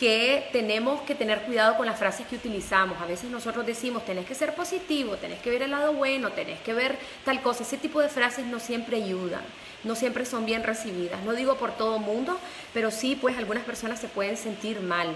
que 0.03 0.49
tenemos 0.51 1.01
que 1.03 1.15
tener 1.15 1.43
cuidado 1.43 1.77
con 1.77 1.87
las 1.87 1.97
frases 1.97 2.27
que 2.27 2.35
utilizamos. 2.35 3.01
A 3.01 3.07
veces 3.07 3.31
nosotros 3.31 3.65
decimos, 3.65 4.05
tenés 4.05 4.27
que 4.27 4.35
ser 4.35 4.53
positivo, 4.53 5.15
tenés 5.15 5.39
que 5.39 5.49
ver 5.49 5.63
el 5.63 5.71
lado 5.71 5.93
bueno, 5.93 6.33
tenés 6.33 6.59
que 6.59 6.75
ver 6.75 6.99
tal 7.25 7.41
cosa. 7.41 7.63
Ese 7.63 7.77
tipo 7.77 8.01
de 8.01 8.09
frases 8.09 8.45
no 8.47 8.59
siempre 8.59 8.97
ayudan, 8.97 9.43
no 9.85 9.95
siempre 9.95 10.25
son 10.25 10.45
bien 10.45 10.65
recibidas. 10.65 11.23
No 11.23 11.35
digo 11.35 11.55
por 11.55 11.77
todo 11.77 12.01
mundo, 12.01 12.37
pero 12.75 12.91
sí, 12.91 13.15
pues 13.15 13.39
algunas 13.39 13.63
personas 13.63 14.01
se 14.01 14.09
pueden 14.09 14.37
sentir 14.37 14.81
mal. 14.81 15.07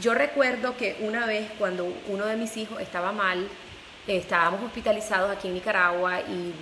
Yo 0.00 0.12
recuerdo 0.12 0.76
que 0.76 0.96
una 1.02 1.24
vez 1.24 1.48
cuando 1.56 1.94
uno 2.08 2.26
de 2.26 2.34
mis 2.34 2.56
hijos 2.56 2.80
estaba 2.80 3.12
mal, 3.12 3.46
estábamos 4.08 4.60
hospitalizados 4.64 5.30
aquí 5.30 5.46
en 5.46 5.54
Nicaragua 5.54 6.18
y 6.18 6.52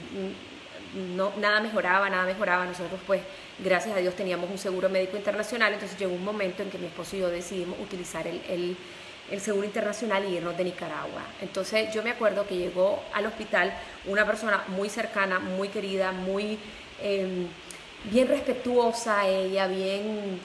no, 0.95 1.33
nada 1.39 1.61
mejoraba, 1.61 2.11
nada 2.11 2.25
mejoraba. 2.25 2.65
Nosotros 2.65 3.01
pues, 3.07 3.23
gracias 3.59 3.97
a 3.97 4.01
Dios, 4.01 4.15
teníamos 4.15 4.51
un 4.51 4.59
seguro 4.59 4.89
médico 4.89 5.17
internacional, 5.17 5.73
entonces 5.73 5.99
llegó 5.99 6.15
un 6.15 6.25
momento 6.25 6.63
en 6.63 6.71
que 6.71 6.79
mi 6.79 6.87
esposo 6.87 7.17
y 7.17 7.21
yo 7.21 7.29
decidimos 7.29 7.79
utilizar 7.81 8.27
el, 8.27 8.77
seguro 9.39 9.65
internacional 9.65 10.25
y 10.25 10.37
irnos 10.37 10.57
de 10.57 10.65
Nicaragua. 10.65 11.23
Entonces 11.41 11.95
yo 11.95 12.03
me 12.03 12.11
acuerdo 12.11 12.47
que 12.47 12.57
llegó 12.57 13.03
al 13.13 13.27
hospital 13.27 13.73
una 14.07 14.27
persona 14.27 14.65
muy 14.69 14.89
cercana, 14.89 15.39
muy 15.39 15.69
querida, 15.69 16.11
muy 16.11 16.59
em, 17.01 17.47
bien 18.05 18.27
respetuosa, 18.27 19.29
ella 19.29 19.69
bien, 19.69 20.41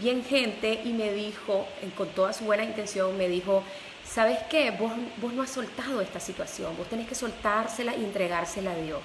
bien 0.00 0.24
gente, 0.24 0.80
y 0.84 0.92
me 0.92 1.12
dijo, 1.12 1.66
con 1.96 2.08
toda 2.08 2.32
su 2.32 2.44
buena 2.44 2.64
intención, 2.64 3.18
me 3.18 3.28
dijo, 3.28 3.62
¿sabes 4.04 4.38
qué? 4.48 4.70
Vos, 4.70 4.92
vos 5.18 5.34
no 5.34 5.42
has 5.42 5.50
soltado 5.50 6.00
esta 6.00 6.20
situación, 6.20 6.74
vos 6.78 6.88
tenés 6.88 7.06
que 7.06 7.14
soltársela 7.14 7.94
y 7.94 8.04
entregársela 8.04 8.72
a 8.72 8.76
Dios. 8.76 9.00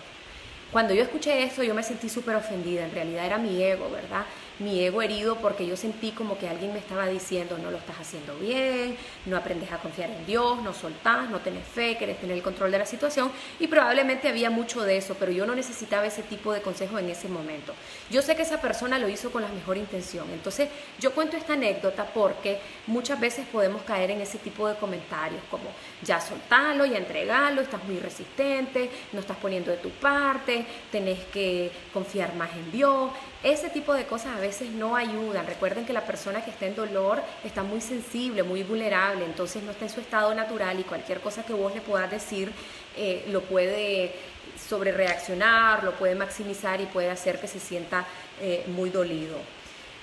Cuando 0.72 0.94
yo 0.94 1.04
escuché 1.04 1.44
esto, 1.44 1.64
yo 1.64 1.74
me 1.74 1.84
sentí 1.84 2.08
súper 2.08 2.36
ofendida. 2.36 2.86
En 2.86 2.92
realidad 2.92 3.26
era 3.26 3.38
mi 3.38 3.62
ego, 3.62 3.90
¿verdad? 3.92 4.26
Mi 4.60 4.84
ego 4.84 5.02
herido 5.02 5.38
porque 5.38 5.66
yo 5.66 5.76
sentí 5.76 6.12
como 6.12 6.38
que 6.38 6.48
alguien 6.48 6.72
me 6.74 6.80
estaba 6.80 7.08
diciendo, 7.08 7.58
no 7.58 7.72
lo 7.72 7.78
estás 7.78 8.00
haciendo 8.00 8.36
bien, 8.38 8.96
no 9.26 9.36
aprendes 9.36 9.72
a 9.72 9.80
confiar 9.80 10.12
en 10.12 10.26
Dios, 10.26 10.62
no 10.62 10.74
soltás, 10.74 11.30
no 11.30 11.40
tenés 11.40 11.68
fe, 11.68 11.98
querés 11.98 12.20
tener 12.20 12.38
el 12.38 12.44
control 12.44 12.70
de 12.70 12.78
la 12.78 12.86
situación. 12.86 13.32
Y 13.60 13.68
probablemente 13.68 14.30
había 14.30 14.52
mucho 14.52 14.84
de 14.84 14.98
eso, 14.98 15.16
pero 15.20 15.32
yo 15.32 15.48
no 15.48 15.56
necesitaba 15.56 16.06
ese 16.06 16.22
tipo 16.22 16.54
de 16.54 16.62
consejo 16.62 17.00
en 17.00 17.10
ese 17.10 17.28
momento. 17.28 17.74
Yo 18.12 18.22
sé 18.22 18.36
que 18.36 18.44
esa 18.44 18.62
persona 18.62 19.00
lo 19.00 19.10
hizo 19.10 19.32
con 19.32 19.42
la 19.42 19.48
mejor 19.48 19.78
intención. 19.78 20.30
Entonces, 20.32 20.70
yo 21.00 21.14
cuento 21.14 21.38
esta 21.38 21.54
anécdota 21.54 22.06
porque 22.06 22.60
muchas 22.86 23.20
veces 23.20 23.48
podemos 23.52 23.82
caer 23.82 24.12
en 24.12 24.22
ese 24.22 24.38
tipo 24.38 24.68
de 24.68 24.76
comentarios 24.76 25.42
como, 25.50 25.64
ya 26.04 26.22
soltalo, 26.22 26.86
ya 26.86 26.98
entregalo, 26.98 27.62
estás 27.62 27.84
muy 27.86 27.98
resistente, 27.98 28.92
no 29.12 29.22
estás 29.22 29.38
poniendo 29.38 29.72
de 29.72 29.78
tu 29.78 29.90
parte, 29.90 30.66
tenés 30.92 31.20
que 31.34 31.72
confiar 31.92 32.36
más 32.36 32.52
en 32.54 32.72
Dios. 32.72 33.12
Ese 33.44 33.72
tipo 33.72 33.96
de 33.96 34.06
cosas 34.06 34.38
a 34.38 34.40
veces 34.40 34.51
no 34.72 34.96
ayudan. 34.96 35.48
Recuerden 35.48 35.86
que 35.86 35.94
la 35.94 36.06
persona 36.06 36.44
que 36.44 36.52
está 36.52 36.66
en 36.66 36.76
dolor 36.76 37.22
está 37.44 37.64
muy 37.64 37.82
sensible, 37.82 38.44
muy 38.44 38.64
vulnerable, 38.64 39.26
entonces 39.26 39.64
no 39.64 39.72
está 39.72 39.86
en 39.86 39.92
su 39.92 40.02
estado 40.02 40.34
natural 40.36 40.80
y 40.80 40.84
cualquier 40.84 41.22
cosa 41.22 41.44
que 41.44 41.54
vos 41.54 41.74
le 41.74 41.82
puedas 41.82 42.12
decir 42.12 42.52
eh, 42.98 43.26
lo 43.30 43.42
puede 43.42 44.14
sobre 44.58 44.92
reaccionar, 44.92 45.84
lo 45.84 45.94
puede 45.94 46.16
maximizar 46.16 46.82
y 46.82 46.86
puede 46.86 47.10
hacer 47.10 47.40
que 47.40 47.48
se 47.48 47.60
sienta 47.60 48.06
eh, 48.42 48.64
muy 48.68 48.90
dolido. 48.90 49.38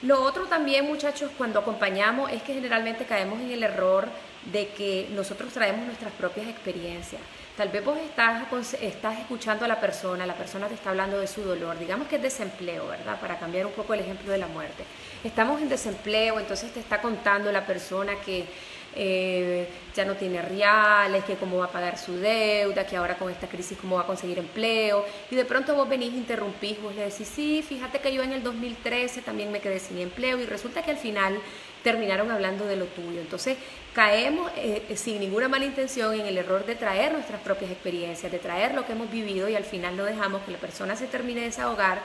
Lo 0.02 0.22
otro 0.22 0.46
también, 0.46 0.86
muchachos, 0.86 1.30
cuando 1.36 1.58
acompañamos 1.58 2.30
es 2.30 2.42
que 2.42 2.54
generalmente 2.54 3.04
caemos 3.04 3.40
en 3.40 3.50
el 3.50 3.62
error 3.62 4.06
de 4.52 4.68
que 4.68 5.08
nosotros 5.10 5.52
traemos 5.52 5.84
nuestras 5.86 6.12
propias 6.12 6.46
experiencias. 6.48 7.20
Tal 7.58 7.70
vez 7.70 7.84
vos 7.84 7.98
estás, 7.98 8.74
estás 8.74 9.18
escuchando 9.18 9.64
a 9.64 9.68
la 9.68 9.80
persona, 9.80 10.24
la 10.24 10.36
persona 10.36 10.68
te 10.68 10.74
está 10.74 10.90
hablando 10.90 11.18
de 11.18 11.26
su 11.26 11.42
dolor, 11.42 11.76
digamos 11.76 12.06
que 12.06 12.14
es 12.14 12.22
desempleo, 12.22 12.86
¿verdad? 12.86 13.18
Para 13.20 13.36
cambiar 13.36 13.66
un 13.66 13.72
poco 13.72 13.94
el 13.94 14.00
ejemplo 14.00 14.30
de 14.30 14.38
la 14.38 14.46
muerte. 14.46 14.84
Estamos 15.24 15.60
en 15.60 15.68
desempleo, 15.68 16.38
entonces 16.38 16.72
te 16.72 16.78
está 16.78 17.00
contando 17.00 17.50
la 17.50 17.66
persona 17.66 18.14
que 18.24 18.46
eh, 18.94 19.68
ya 19.94 20.04
no 20.04 20.14
tiene 20.14 20.42
reales, 20.42 21.24
que 21.24 21.36
cómo 21.36 21.58
va 21.58 21.66
a 21.66 21.72
pagar 21.72 21.98
su 21.98 22.16
deuda, 22.16 22.86
que 22.86 22.96
ahora 22.96 23.16
con 23.16 23.30
esta 23.30 23.48
crisis 23.48 23.78
cómo 23.78 23.96
va 23.96 24.02
a 24.02 24.06
conseguir 24.06 24.38
empleo. 24.38 25.04
Y 25.30 25.36
de 25.36 25.44
pronto 25.44 25.74
vos 25.74 25.88
venís, 25.88 26.14
interrumpís, 26.14 26.80
vos 26.80 26.94
le 26.94 27.04
decís, 27.04 27.28
sí, 27.28 27.64
fíjate 27.66 27.98
que 28.00 28.12
yo 28.12 28.22
en 28.22 28.32
el 28.32 28.42
2013 28.42 29.22
también 29.22 29.52
me 29.52 29.60
quedé 29.60 29.78
sin 29.78 29.98
empleo 29.98 30.38
y 30.38 30.46
resulta 30.46 30.82
que 30.82 30.90
al 30.90 30.98
final 30.98 31.38
terminaron 31.82 32.30
hablando 32.30 32.66
de 32.66 32.76
lo 32.76 32.86
tuyo. 32.86 33.20
Entonces 33.20 33.56
caemos 33.94 34.50
eh, 34.56 34.82
sin 34.96 35.20
ninguna 35.20 35.48
mala 35.48 35.64
intención 35.64 36.14
en 36.14 36.26
el 36.26 36.38
error 36.38 36.64
de 36.66 36.74
traer 36.74 37.12
nuestras 37.12 37.40
propias 37.40 37.70
experiencias, 37.70 38.30
de 38.30 38.38
traer 38.38 38.74
lo 38.74 38.84
que 38.86 38.92
hemos 38.92 39.10
vivido 39.10 39.48
y 39.48 39.54
al 39.54 39.64
final 39.64 39.96
no 39.96 40.04
dejamos 40.04 40.42
que 40.42 40.52
la 40.52 40.58
persona 40.58 40.96
se 40.96 41.06
termine 41.06 41.40
de 41.40 41.46
desahogar 41.46 42.00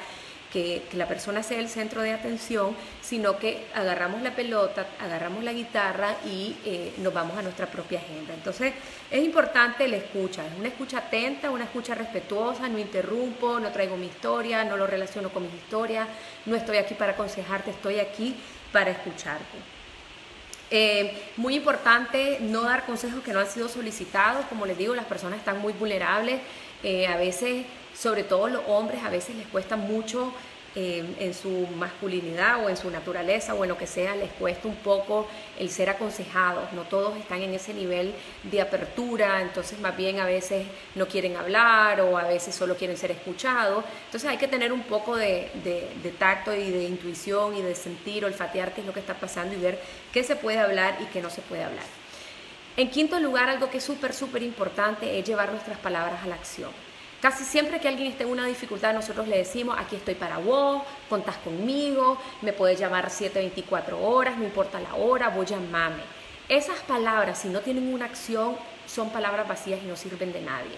que, 0.54 0.84
la 0.94 1.08
persona 1.08 1.42
sea 1.42 1.60
el 1.60 1.68
centro 1.68 2.02
de 2.04 2.12
atención, 2.12 2.76
sino 3.02 3.40
que 3.40 3.66
agarramos 3.74 4.22
la 4.22 4.36
pelota, 4.36 4.86
agarramos 5.02 5.44
la 5.44 5.52
guitarra 5.52 6.16
y 6.26 6.56
eh, 6.64 6.94
nos 7.00 7.12
vamos 7.12 7.36
a 7.36 7.42
nuestra 7.42 7.66
propia 7.66 8.00
agenda. 8.00 8.36
Entonces 8.36 8.74
es 9.10 9.24
importante 9.24 9.88
la 9.88 9.98
escucha, 9.98 10.46
es 10.46 10.54
una 10.58 10.68
escucha 10.68 11.00
atenta, 11.00 11.50
una 11.50 11.64
escucha 11.64 11.96
respetuosa, 11.96 12.70
no 12.70 12.78
interrumpo, 12.78 13.60
no 13.60 13.72
traigo 13.72 13.98
mi 13.98 14.06
historia, 14.06 14.64
no 14.64 14.78
lo 14.78 14.86
relaciono 14.86 15.30
con 15.30 15.44
mis 15.44 15.54
historias, 15.56 16.08
no 16.46 16.56
estoy 16.56 16.78
aquí 16.78 16.94
para 16.94 17.14
aconsejarte, 17.14 17.72
estoy 17.72 18.00
aquí 18.00 18.36
para 18.72 18.92
escucharte. 18.92 19.58
Eh, 20.70 21.30
muy 21.38 21.56
importante 21.56 22.40
no 22.42 22.62
dar 22.62 22.86
consejos 22.86 23.24
que 23.24 23.34
no 23.34 23.40
han 23.40 23.48
sido 23.48 23.70
solicitados, 23.70 24.46
como 24.46 24.66
les 24.66 24.78
digo, 24.78 24.94
las 24.94 25.06
personas 25.06 25.40
están 25.40 25.60
muy 25.60 25.74
vulnerables, 25.74 26.42
eh, 26.84 27.08
a 27.08 27.18
veces 27.18 27.66
sobre 27.96 28.24
todo 28.24 28.48
los 28.48 28.62
hombres 28.68 29.04
a 29.04 29.10
veces 29.10 29.36
les 29.36 29.48
cuesta 29.48 29.76
mucho 29.76 30.34
eh, 30.76 31.06
en 31.20 31.36
su 31.36 31.68
masculinidad 31.78 32.66
o 32.66 32.68
en 32.68 32.76
su 32.76 32.90
naturaleza 32.90 33.54
o 33.54 33.64
en 33.64 33.70
lo 33.70 33.78
que 33.78 33.86
sea, 33.86 34.16
les 34.16 34.32
cuesta 34.32 34.68
un 34.68 34.76
poco 34.78 35.28
el 35.60 35.70
ser 35.70 35.88
aconsejados, 35.92 36.74
no 36.74 36.82
todos 36.82 37.16
están 37.16 37.44
en 37.44 37.54
ese 37.54 37.76
nivel 37.76 38.12
de 38.42 38.60
apertura, 38.60 39.44
entonces 39.44 39.80
más 39.80 39.96
bien 39.96 40.20
a 40.20 40.26
veces 40.26 40.66
no 40.96 41.08
quieren 41.08 41.36
hablar 41.36 42.02
o 42.02 42.18
a 42.18 42.24
veces 42.24 42.56
solo 42.56 42.76
quieren 42.76 42.98
ser 42.98 43.12
escuchados, 43.12 43.86
entonces 44.06 44.28
hay 44.28 44.38
que 44.38 44.48
tener 44.48 44.74
un 44.74 44.82
poco 44.82 45.16
de, 45.16 45.52
de 45.64 46.12
tacto 46.18 46.52
y 46.56 46.72
de 46.72 46.86
intuición 46.86 47.56
y 47.56 47.62
de 47.62 47.76
sentir, 47.76 48.26
olfatear 48.26 48.74
qué 48.74 48.82
es 48.82 48.88
lo 48.88 48.94
que 48.94 49.00
está 49.00 49.14
pasando 49.14 49.54
y 49.54 49.60
ver 49.60 49.80
qué 50.12 50.24
se 50.24 50.36
puede 50.36 50.58
hablar 50.58 50.98
y 51.02 51.06
qué 51.06 51.22
no 51.22 51.30
se 51.30 51.42
puede 51.42 51.64
hablar. 51.64 51.86
En 52.78 52.90
quinto 52.90 53.20
lugar, 53.20 53.48
algo 53.48 53.70
que 53.70 53.78
es 53.78 53.84
súper, 53.84 54.12
súper 54.12 54.42
importante 54.42 55.20
es 55.20 55.24
llevar 55.24 55.52
nuestras 55.52 55.78
palabras 55.78 56.24
a 56.24 56.28
la 56.28 56.34
acción. 56.34 56.72
Casi 57.24 57.46
siempre 57.46 57.80
que 57.80 57.88
alguien 57.88 58.12
esté 58.12 58.26
en 58.26 58.32
una 58.32 58.46
dificultad, 58.46 58.94
nosotros 58.94 59.30
le 59.30 59.38
decimos, 59.38 59.78
aquí 59.80 59.96
estoy 59.96 60.14
para 60.14 60.40
vos, 60.40 60.84
contás 61.10 61.38
conmigo, 61.38 62.18
me 62.42 62.52
puedes 62.52 62.78
llamar 62.78 63.10
724 63.10 63.98
horas, 63.98 64.38
no 64.38 64.44
importa 64.44 64.82
la 64.82 64.96
hora, 64.96 65.30
vos 65.30 65.50
llamame. 65.50 66.04
Esas 66.50 66.82
palabras, 66.82 67.40
si 67.40 67.48
no 67.48 67.62
tienen 67.62 67.94
una 67.94 68.04
acción, 68.04 68.58
son 68.86 69.10
palabras 69.12 69.48
vacías 69.48 69.80
y 69.82 69.86
no 69.86 69.96
sirven 69.96 70.34
de 70.34 70.42
nadie. 70.42 70.76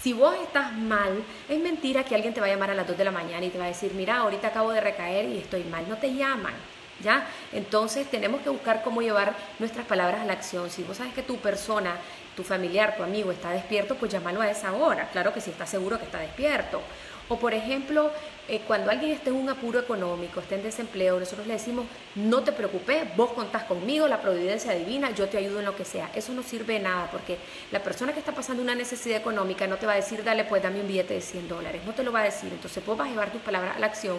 Si 0.00 0.12
vos 0.12 0.36
estás 0.40 0.72
mal, 0.72 1.20
es 1.48 1.58
mentira 1.58 2.04
que 2.04 2.14
alguien 2.14 2.32
te 2.32 2.40
va 2.40 2.46
a 2.46 2.50
llamar 2.50 2.70
a 2.70 2.76
las 2.76 2.86
2 2.86 2.96
de 2.96 3.04
la 3.04 3.10
mañana 3.10 3.44
y 3.44 3.50
te 3.50 3.58
va 3.58 3.64
a 3.64 3.66
decir, 3.66 3.92
mira, 3.94 4.18
ahorita 4.18 4.46
acabo 4.46 4.70
de 4.70 4.80
recaer 4.80 5.28
y 5.28 5.38
estoy 5.38 5.64
mal. 5.64 5.84
No 5.88 5.96
te 5.96 6.14
llaman. 6.14 6.54
¿Ya? 7.00 7.28
Entonces 7.52 8.10
tenemos 8.10 8.40
que 8.40 8.50
buscar 8.50 8.82
cómo 8.82 9.02
llevar 9.02 9.34
nuestras 9.58 9.86
palabras 9.86 10.20
a 10.20 10.24
la 10.24 10.32
acción. 10.32 10.68
Si 10.68 10.82
vos 10.82 10.96
sabes 10.96 11.14
que 11.14 11.22
tu 11.22 11.36
persona 11.36 11.94
tu 12.38 12.44
familiar, 12.44 12.96
tu 12.96 13.02
amigo 13.02 13.32
está 13.32 13.50
despierto, 13.50 13.96
pues 13.96 14.12
llámalo 14.12 14.40
a 14.40 14.48
esa 14.48 14.72
hora. 14.72 15.08
Claro 15.10 15.34
que 15.34 15.40
si 15.40 15.50
está 15.50 15.66
seguro 15.66 15.98
que 15.98 16.04
está 16.04 16.20
despierto. 16.20 16.80
O 17.28 17.38
por 17.38 17.52
ejemplo, 17.52 18.10
eh, 18.48 18.62
cuando 18.66 18.90
alguien 18.90 19.12
esté 19.12 19.30
en 19.30 19.36
un 19.36 19.48
apuro 19.48 19.78
económico, 19.78 20.40
esté 20.40 20.54
en 20.54 20.62
desempleo, 20.62 21.20
nosotros 21.20 21.46
le 21.46 21.54
decimos, 21.54 21.86
no 22.14 22.42
te 22.42 22.52
preocupes, 22.52 23.14
vos 23.16 23.32
contás 23.32 23.64
conmigo, 23.64 24.08
la 24.08 24.22
providencia 24.22 24.72
divina, 24.72 25.10
yo 25.10 25.28
te 25.28 25.36
ayudo 25.36 25.58
en 25.58 25.66
lo 25.66 25.76
que 25.76 25.84
sea. 25.84 26.10
Eso 26.14 26.32
no 26.32 26.42
sirve 26.42 26.74
de 26.74 26.80
nada 26.80 27.08
porque 27.10 27.36
la 27.70 27.82
persona 27.82 28.12
que 28.12 28.20
está 28.20 28.32
pasando 28.32 28.62
una 28.62 28.74
necesidad 28.74 29.18
económica 29.18 29.66
no 29.66 29.76
te 29.76 29.86
va 29.86 29.92
a 29.92 29.96
decir, 29.96 30.24
dale, 30.24 30.44
pues 30.44 30.62
dame 30.62 30.80
un 30.80 30.88
billete 30.88 31.14
de 31.14 31.20
100 31.20 31.48
dólares. 31.48 31.82
No 31.84 31.92
te 31.92 32.02
lo 32.02 32.12
va 32.12 32.20
a 32.20 32.24
decir. 32.24 32.50
Entonces 32.50 32.84
vos 32.84 32.96
vas 32.96 33.08
a 33.08 33.10
llevar 33.10 33.30
tus 33.30 33.42
palabras 33.42 33.76
a 33.76 33.78
la 33.78 33.86
acción 33.86 34.16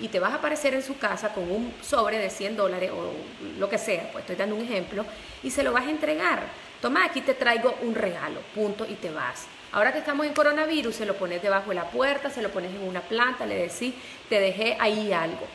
y 0.00 0.08
te 0.08 0.20
vas 0.20 0.32
a 0.32 0.36
aparecer 0.36 0.74
en 0.74 0.82
su 0.82 0.96
casa 0.98 1.34
con 1.34 1.50
un 1.50 1.74
sobre 1.82 2.18
de 2.18 2.30
100 2.30 2.56
dólares 2.56 2.90
o 2.92 3.12
lo 3.58 3.68
que 3.68 3.78
sea, 3.78 4.08
pues 4.12 4.22
estoy 4.22 4.36
dando 4.36 4.56
un 4.56 4.62
ejemplo, 4.62 5.04
y 5.42 5.50
se 5.50 5.62
lo 5.62 5.72
vas 5.72 5.86
a 5.86 5.90
entregar 5.90 6.42
toma, 6.82 7.04
aquí 7.04 7.20
te 7.20 7.34
traigo 7.34 7.76
un 7.82 7.94
regalo, 7.94 8.40
punto, 8.54 8.84
y 8.86 8.94
te 8.94 9.10
vas. 9.10 9.46
Ahora 9.72 9.90
que 9.92 10.00
estamos 10.00 10.26
en 10.26 10.34
coronavirus, 10.34 10.94
se 10.94 11.06
lo 11.06 11.14
pones 11.14 11.42
debajo 11.42 11.70
de 11.70 11.76
la 11.76 11.86
puerta, 11.86 12.28
se 12.28 12.42
lo 12.42 12.50
pones 12.50 12.74
en 12.74 12.82
una 12.82 13.00
planta, 13.00 13.46
le 13.46 13.54
decís, 13.54 13.94
te 14.28 14.38
dejé 14.38 14.76
ahí 14.78 15.14
algo. 15.14 15.46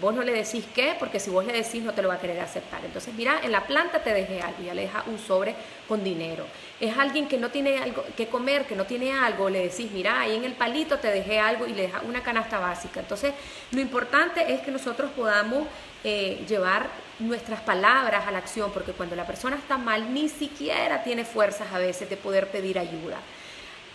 Vos 0.00 0.14
no 0.14 0.22
le 0.22 0.32
decís 0.32 0.64
qué, 0.74 0.94
porque 0.98 1.20
si 1.20 1.30
vos 1.30 1.44
le 1.44 1.52
decís 1.52 1.82
no 1.82 1.92
te 1.92 2.02
lo 2.02 2.08
va 2.08 2.14
a 2.14 2.18
querer 2.18 2.40
aceptar. 2.40 2.82
Entonces, 2.84 3.12
mira, 3.14 3.40
en 3.42 3.52
la 3.52 3.66
planta 3.66 4.02
te 4.02 4.12
dejé 4.12 4.40
algo, 4.40 4.62
ya 4.62 4.72
le 4.72 4.82
deja 4.82 5.04
un 5.06 5.18
sobre 5.18 5.54
con 5.86 6.02
dinero. 6.02 6.46
Es 6.80 6.96
alguien 6.96 7.28
que 7.28 7.36
no 7.36 7.50
tiene 7.50 7.78
algo 7.78 8.04
que 8.16 8.26
comer, 8.26 8.64
que 8.64 8.74
no 8.74 8.84
tiene 8.84 9.12
algo, 9.12 9.50
le 9.50 9.68
decís, 9.68 9.90
mira, 9.92 10.20
ahí 10.20 10.34
en 10.34 10.44
el 10.44 10.52
palito 10.52 10.98
te 10.98 11.08
dejé 11.08 11.38
algo 11.38 11.66
y 11.66 11.74
le 11.74 11.82
deja 11.82 12.00
una 12.02 12.22
canasta 12.22 12.58
básica. 12.58 13.00
Entonces, 13.00 13.34
lo 13.70 13.80
importante 13.82 14.52
es 14.52 14.60
que 14.60 14.70
nosotros 14.70 15.10
podamos 15.12 15.66
eh, 16.04 16.44
llevar 16.48 16.88
nuestras 17.18 17.60
palabras 17.60 18.26
a 18.26 18.30
la 18.30 18.38
acción, 18.38 18.72
porque 18.72 18.92
cuando 18.92 19.14
la 19.14 19.26
persona 19.26 19.56
está 19.56 19.76
mal, 19.78 20.12
ni 20.12 20.28
siquiera 20.28 21.04
tiene 21.04 21.24
fuerzas 21.24 21.68
a 21.72 21.78
veces 21.78 22.08
de 22.08 22.16
poder 22.16 22.48
pedir 22.48 22.78
ayuda. 22.78 23.18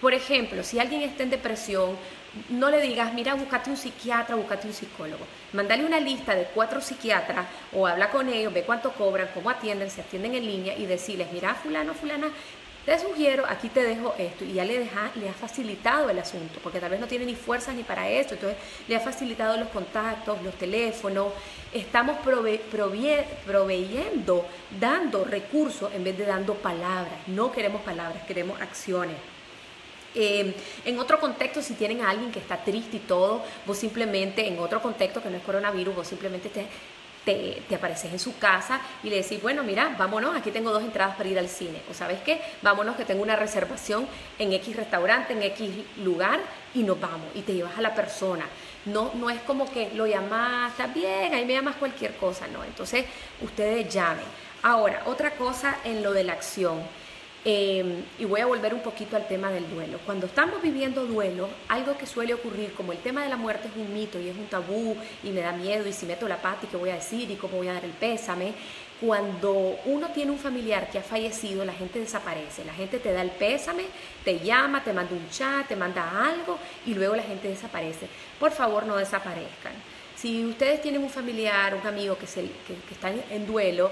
Por 0.02 0.14
ejemplo, 0.14 0.64
si 0.64 0.80
alguien 0.80 1.02
está 1.02 1.24
en 1.24 1.32
depresión, 1.32 1.98
no 2.50 2.70
le 2.70 2.82
digas, 2.82 3.14
mira, 3.14 3.34
búscate 3.34 3.70
un 3.70 3.78
psiquiatra, 3.78 4.36
búscate 4.36 4.68
un 4.68 4.74
psicólogo. 4.74 5.26
Mándale 5.54 5.86
una 5.86 6.00
lista 6.00 6.36
de 6.36 6.46
cuatro 6.54 6.82
psiquiatras 6.82 7.48
o 7.74 7.88
habla 7.88 8.12
con 8.12 8.30
ellos, 8.30 8.54
ve 8.54 8.64
cuánto 8.64 8.92
cobran, 8.92 9.30
cómo 9.34 9.50
atienden, 9.50 9.90
se 9.90 10.02
atienden 10.02 10.36
en 10.36 10.46
línea 10.46 10.78
y 10.78 10.86
decirles, 10.86 11.32
mira, 11.32 11.56
fulano, 11.56 11.94
fulana, 11.94 12.30
te 12.86 12.98
sugiero, 13.00 13.44
aquí 13.50 13.68
te 13.68 13.84
dejo 13.84 14.16
esto. 14.18 14.46
Y 14.46 14.54
ya 14.54 14.64
le, 14.64 14.80
deja, 14.80 15.12
le 15.16 15.28
ha 15.28 15.34
facilitado 15.34 16.10
el 16.10 16.20
asunto, 16.20 16.60
porque 16.64 16.80
tal 16.80 16.92
vez 16.92 17.02
no 17.02 17.08
tiene 17.08 17.26
ni 17.26 17.36
fuerzas 17.36 17.76
ni 17.76 17.84
para 17.84 18.08
esto. 18.10 18.36
Entonces 18.36 18.58
le 18.88 18.96
ha 18.96 19.00
facilitado 19.02 19.58
los 19.58 19.68
contactos, 19.70 20.42
los 20.42 20.54
teléfonos. 20.56 21.34
Estamos 21.74 22.18
proveyendo, 23.46 24.46
dando 24.80 25.26
recursos 25.26 25.94
en 25.94 26.06
vez 26.06 26.18
de 26.18 26.26
dando 26.26 26.54
palabras. 26.54 27.28
No 27.28 27.52
queremos 27.52 27.82
palabras, 27.82 28.24
queremos 28.24 28.62
acciones. 28.62 29.18
Eh, 30.20 30.52
en 30.84 30.98
otro 30.98 31.20
contexto, 31.20 31.62
si 31.62 31.76
tienen 31.76 32.02
a 32.02 32.10
alguien 32.10 32.32
que 32.32 32.40
está 32.40 32.58
triste 32.58 32.98
y 32.98 33.02
todo, 33.02 33.44
vos 33.68 33.78
simplemente, 33.78 34.48
en 34.48 34.58
otro 34.58 34.82
contexto 34.82 35.22
que 35.22 35.30
no 35.30 35.38
es 35.38 35.44
coronavirus, 35.44 35.96
vos 35.96 36.08
simplemente 36.08 36.50
te, 36.50 36.66
te, 37.24 37.76
apareces 37.76 38.12
en 38.12 38.18
su 38.18 38.36
casa 38.40 38.82
y 39.04 39.12
le 39.12 39.18
decís, 39.18 39.40
bueno, 39.40 39.62
mira, 39.62 39.96
vámonos, 39.96 40.36
aquí 40.36 40.50
tengo 40.50 40.72
dos 40.72 40.82
entradas 40.82 41.16
para 41.18 41.30
ir 41.30 41.38
al 41.38 41.48
cine. 41.48 41.84
O 41.92 41.94
sabes 41.94 42.20
qué, 42.22 42.42
vámonos 42.64 42.96
que 42.96 43.06
tengo 43.06 43.22
una 43.22 43.36
reservación 43.36 44.08
en 44.40 44.54
X 44.54 44.76
restaurante, 44.76 45.34
en 45.34 45.44
X 45.44 45.70
lugar 46.04 46.40
y 46.74 46.82
nos 46.82 47.00
vamos 47.00 47.28
y 47.36 47.42
te 47.42 47.54
llevas 47.54 47.78
a 47.78 47.82
la 47.82 47.94
persona. 47.94 48.46
No, 48.86 49.12
no 49.14 49.30
es 49.30 49.40
como 49.42 49.72
que 49.72 49.92
lo 49.94 50.08
llamas, 50.08 50.72
está 50.72 50.88
bien, 50.88 51.36
ahí 51.36 51.46
me 51.46 51.54
llamas 51.54 51.76
cualquier 51.76 52.16
cosa, 52.16 52.48
no. 52.48 52.64
Entonces, 52.64 53.06
ustedes 53.42 53.94
llamen. 53.94 54.26
Ahora, 54.64 55.04
otra 55.06 55.32
cosa 55.32 55.78
en 55.84 56.02
lo 56.02 56.12
de 56.12 56.24
la 56.24 56.34
acción. 56.34 56.82
Em, 57.50 58.04
y 58.20 58.26
voy 58.26 58.42
a 58.42 58.46
volver 58.46 58.74
un 58.74 58.82
poquito 58.82 59.16
al 59.16 59.26
tema 59.26 59.50
del 59.50 59.70
duelo. 59.70 60.00
Cuando 60.06 60.26
estamos 60.26 60.62
viviendo 60.62 61.06
duelo, 61.06 61.48
algo 61.70 61.98
que 61.98 62.06
suele 62.06 62.34
ocurrir, 62.34 62.74
como 62.74 62.92
el 62.92 62.98
tema 62.98 63.24
de 63.24 63.30
la 63.30 63.38
muerte 63.38 63.70
es 63.70 63.76
un 63.78 63.94
mito 63.94 64.20
y 64.20 64.28
es 64.28 64.36
un 64.36 64.48
tabú 64.48 64.98
y 65.24 65.30
me 65.30 65.40
da 65.40 65.54
miedo 65.54 65.88
y 65.88 65.94
si 65.94 66.06
meto 66.06 66.28
la 66.28 66.42
pata 66.42 66.66
y 66.66 66.68
qué 66.68 66.76
voy 66.76 66.90
a 66.90 66.96
decir 66.96 67.32
y 67.32 67.36
cómo 67.36 67.56
voy 67.56 67.70
a 67.70 67.76
dar 67.76 67.86
el 67.86 67.92
pésame, 67.92 68.52
cuando 69.00 69.80
uno 69.86 70.10
tiene 70.10 70.32
un 70.32 70.40
familiar 70.40 70.90
que 70.90 70.98
ha 70.98 71.04
fallecido, 71.04 71.64
la 71.64 71.72
gente 71.72 72.00
desaparece. 72.00 72.66
La 72.66 72.74
gente 72.74 73.00
te 73.00 73.14
da 73.14 73.22
el 73.22 73.32
pésame, 73.32 73.86
te 74.26 74.40
llama, 74.40 74.84
te 74.84 74.92
manda 74.92 75.16
un 75.16 75.30
chat, 75.30 75.70
te 75.70 75.78
manda 75.78 76.28
algo 76.28 76.60
y 76.86 76.96
luego 76.96 77.16
la 77.16 77.24
gente 77.24 77.48
desaparece. 77.48 78.10
Por 78.42 78.52
favor, 78.52 78.86
no 78.86 78.98
desaparezcan. 78.98 79.72
Si 80.18 80.46
ustedes 80.46 80.82
tienen 80.82 81.02
un 81.02 81.10
familiar, 81.10 81.76
un 81.76 81.88
amigo 81.88 82.18
que, 82.18 82.26
está 82.26 83.14
en 83.30 83.48
duelo, 83.48 83.90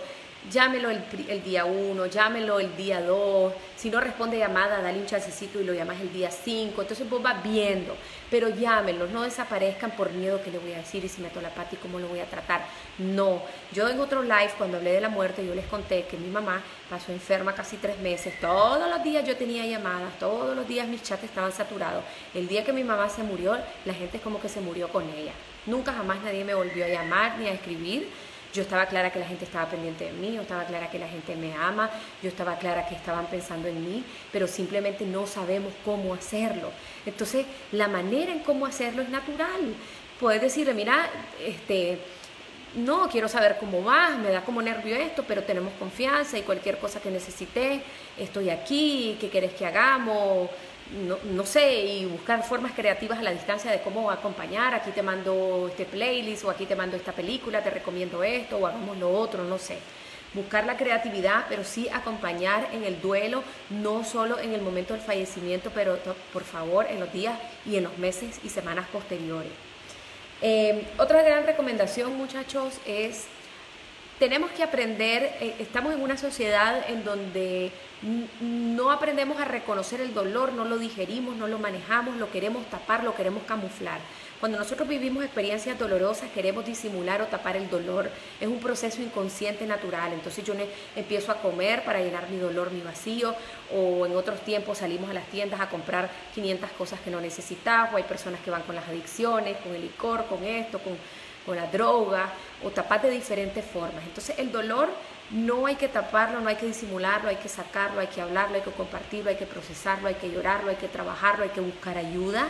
llámelo 0.52 0.90
el, 0.90 1.44
día 1.44 1.66
1, 1.66 2.06
llámelo 2.08 2.60
el 2.60 2.76
día 2.76 3.02
2, 3.02 3.54
si 3.76 3.90
no 3.90 4.00
responde 4.00 4.38
llamada, 4.38 4.82
dale 4.82 5.00
un 5.00 5.06
chancecito 5.06 5.60
y 5.60 5.64
lo 5.64 5.74
llamas 5.74 6.00
el 6.02 6.12
día 6.12 6.32
5, 6.32 6.82
entonces 6.82 7.10
vos 7.10 7.22
vas 7.22 7.42
viendo, 7.44 7.96
pero 8.30 8.50
llámenlos, 8.50 9.12
no 9.12 9.24
desaparezcan 9.24 9.92
por 9.92 10.12
miedo 10.12 10.42
que 10.44 10.52
le 10.52 10.60
voy 10.60 10.74
a 10.74 10.78
decir 10.78 11.04
y 11.04 11.10
si 11.10 11.22
meto 11.22 11.42
la 11.42 11.50
pata 11.50 11.70
y 11.74 11.78
cómo 11.78 12.00
lo 12.00 12.08
voy 12.08 12.20
a 12.20 12.26
tratar, 12.26 12.66
no, 12.98 13.42
yo 13.72 13.88
en 13.90 14.00
otro 14.00 14.22
live 14.22 14.52
cuando 14.58 14.78
hablé 14.78 14.94
de 14.94 15.02
la 15.02 15.10
muerte 15.10 15.46
yo 15.46 15.56
les 15.56 15.66
conté 15.66 16.06
que 16.06 16.18
mi 16.18 16.30
mamá 16.30 16.62
pasó 16.90 17.12
enferma 17.12 17.54
casi 17.54 17.78
tres 17.78 17.98
meses, 18.00 18.40
todos 18.40 18.90
los 18.90 19.04
días 19.04 19.26
yo 19.28 19.36
tenía 19.36 19.66
llamadas, 19.66 20.18
todos 20.20 20.56
los 20.56 20.68
días 20.68 20.88
mis 20.88 21.04
chats 21.04 21.24
estaban 21.24 21.52
saturados, 21.52 22.04
el 22.34 22.48
día 22.48 22.64
que 22.64 22.74
mi 22.74 22.84
mamá 22.84 23.10
se 23.10 23.24
murió, 23.24 23.58
la 23.86 23.94
gente 23.94 24.18
es 24.18 24.24
como 24.24 24.40
que 24.40 24.50
se 24.50 24.62
murió 24.62 24.90
con 24.90 25.04
ella, 25.10 25.34
nunca 25.66 25.94
jamás 25.94 26.22
nadie 26.24 26.44
me 26.44 26.54
volvió 26.54 26.86
a 26.86 26.88
llamar 26.88 27.38
ni 27.38 27.48
a 27.48 27.54
escribir, 27.54 28.10
yo 28.56 28.62
estaba 28.62 28.86
clara 28.86 29.12
que 29.12 29.20
la 29.20 29.28
gente 29.28 29.44
estaba 29.44 29.70
pendiente 29.70 30.06
de 30.06 30.14
mí, 30.14 30.34
yo 30.34 30.42
estaba 30.42 30.64
clara 30.64 30.90
que 30.90 30.98
la 30.98 31.08
gente 31.08 31.36
me 31.36 31.54
ama, 31.54 31.90
yo 32.24 32.30
estaba 32.30 32.58
clara 32.58 32.88
que 32.88 32.96
estaban 32.96 33.26
pensando 33.28 33.68
en 33.68 33.84
mí, 33.84 34.04
pero 34.32 34.48
simplemente 34.48 35.06
no 35.06 35.28
sabemos 35.28 35.74
cómo 35.84 36.14
hacerlo. 36.14 36.72
Entonces, 37.06 37.46
la 37.74 37.88
manera 37.88 38.32
en 38.32 38.40
cómo 38.40 38.66
hacerlo 38.66 39.02
es 39.02 39.10
natural. 39.10 39.76
Puedes 40.20 40.42
decirle, 40.42 40.74
mira, 40.74 41.10
este, 41.46 42.00
no, 42.76 43.10
quiero 43.10 43.28
saber 43.28 43.58
cómo 43.60 43.84
vas, 43.84 44.18
me 44.18 44.32
da 44.32 44.42
como 44.42 44.62
nervio 44.62 44.96
esto, 44.96 45.24
pero 45.28 45.44
tenemos 45.44 45.74
confianza 45.78 46.38
y 46.38 46.44
cualquier 46.44 46.78
cosa 46.78 47.02
que 47.02 47.12
necesites, 47.12 47.82
estoy 48.18 48.50
aquí, 48.50 49.18
¿qué 49.20 49.30
quieres 49.30 49.54
que 49.54 49.66
hagamos? 49.66 50.50
No, 50.92 51.18
no, 51.24 51.46
sé, 51.46 51.84
y 51.84 52.06
buscar 52.06 52.44
formas 52.44 52.74
creativas 52.74 53.20
a 53.20 53.24
la 53.24 53.32
distancia 53.32 53.72
de 53.72 53.82
cómo 53.82 54.12
acompañar, 54.12 54.74
aquí 54.76 54.92
te 54.92 55.02
mando 55.02 55.68
este 55.70 55.86
playlist 55.86 56.44
o 56.46 56.50
aquí 56.50 56.66
te 56.66 56.76
mando 56.76 56.96
esta 56.96 57.12
película, 57.12 57.64
te 57.64 57.70
recomiendo 57.70 58.24
esto 58.24 58.58
o 58.58 58.68
hagamos 58.68 58.98
lo 58.98 59.10
otro, 59.12 59.44
no 59.44 59.58
sé. 59.58 59.80
Buscar 60.34 60.66
la 60.66 60.76
creatividad, 60.76 61.46
pero 61.48 61.64
sí 61.64 61.88
acompañar 61.90 62.70
en 62.74 62.84
el 62.84 63.02
duelo, 63.02 63.42
no 63.70 64.04
solo 64.04 64.38
en 64.38 64.54
el 64.54 64.62
momento 64.62 64.94
del 64.94 65.02
fallecimiento, 65.02 65.72
pero 65.74 65.98
por 66.34 66.44
favor 66.44 66.86
en 66.90 67.00
los 67.00 67.12
días 67.12 67.40
y 67.66 67.78
en 67.78 67.86
los 67.86 67.98
meses 67.98 68.40
y 68.44 68.50
semanas 68.50 68.86
posteriores. 68.92 69.52
Eh, 70.42 70.86
otra 70.98 71.24
gran 71.24 71.46
recomendación, 71.46 72.18
muchachos, 72.18 72.80
es 72.86 73.28
tenemos 74.20 74.52
que 74.52 74.64
aprender, 74.64 75.24
eh, 75.42 75.56
estamos 75.60 75.94
en 75.94 76.02
una 76.02 76.18
sociedad 76.18 76.90
en 76.90 77.04
donde 77.04 77.72
no 78.40 78.92
aprendemos 78.92 79.40
a 79.40 79.46
reconocer 79.46 80.00
el 80.00 80.14
dolor, 80.14 80.54
no 80.54 80.66
lo 80.66 80.78
digerimos, 80.78 81.36
no 81.36 81.48
lo 81.48 81.58
manejamos, 81.60 82.18
lo 82.18 82.32
queremos 82.32 82.66
tapar, 82.68 83.04
lo 83.04 83.16
queremos 83.16 83.44
camuflar. 83.44 84.00
Cuando 84.40 84.60
nosotros 84.60 84.88
vivimos 84.88 85.24
experiencias 85.24 85.80
dolorosas, 85.80 86.30
queremos 86.32 86.66
disimular 86.66 87.22
o 87.22 87.26
tapar 87.26 87.56
el 87.56 87.70
dolor. 87.70 88.12
Es 88.40 88.48
un 88.48 88.60
proceso 88.60 89.02
inconsciente 89.02 89.66
natural. 89.66 90.12
Entonces 90.14 90.44
yo 90.44 90.54
empiezo 90.96 91.32
a 91.32 91.42
comer 91.42 91.84
para 91.84 92.00
llenar 92.00 92.30
mi 92.30 92.38
dolor, 92.38 92.70
mi 92.72 92.82
vacío, 92.82 93.34
o 93.74 94.06
en 94.06 94.16
otros 94.16 94.42
tiempos 94.42 94.80
salimos 94.80 95.10
a 95.10 95.14
las 95.14 95.26
tiendas 95.28 95.62
a 95.62 95.70
comprar 95.70 96.12
500 96.36 96.70
cosas 96.72 97.00
que 97.00 97.10
no 97.10 97.22
necesitaba, 97.22 97.90
o 97.94 97.98
hay 97.98 98.04
personas 98.04 98.42
que 98.42 98.52
van 98.52 98.62
con 98.64 98.76
las 98.76 98.88
adicciones, 98.88 99.58
con 99.58 99.74
el 99.74 99.82
licor, 99.82 100.26
con 100.26 100.44
esto, 100.44 100.80
con 100.80 100.96
con 101.46 101.56
la 101.56 101.68
droga 101.68 102.32
o 102.64 102.72
tapar 102.72 103.02
de 103.02 103.12
diferentes 103.12 103.64
formas. 103.64 104.04
Entonces 104.04 104.38
el 104.40 104.52
dolor 104.52 104.90
no 105.32 105.66
hay 105.66 105.76
que 105.76 105.88
taparlo, 105.88 106.40
no 106.42 106.50
hay 106.50 106.56
que 106.56 106.68
disimularlo, 106.68 107.30
hay 107.30 107.38
que 107.38 107.50
sacarlo, 107.50 108.00
hay 108.00 108.08
que 108.08 108.22
hablarlo, 108.22 108.56
hay 108.56 108.62
que 108.62 108.72
compartirlo, 108.72 109.30
hay 109.30 109.38
que 109.38 109.46
procesarlo, 109.46 110.08
hay 110.08 110.16
que 110.16 110.30
llorarlo, 110.30 110.70
hay 110.70 110.76
que 110.76 110.88
trabajarlo, 110.88 111.44
hay 111.44 111.50
que 111.50 111.62
buscar 111.62 111.98
ayuda. 111.98 112.48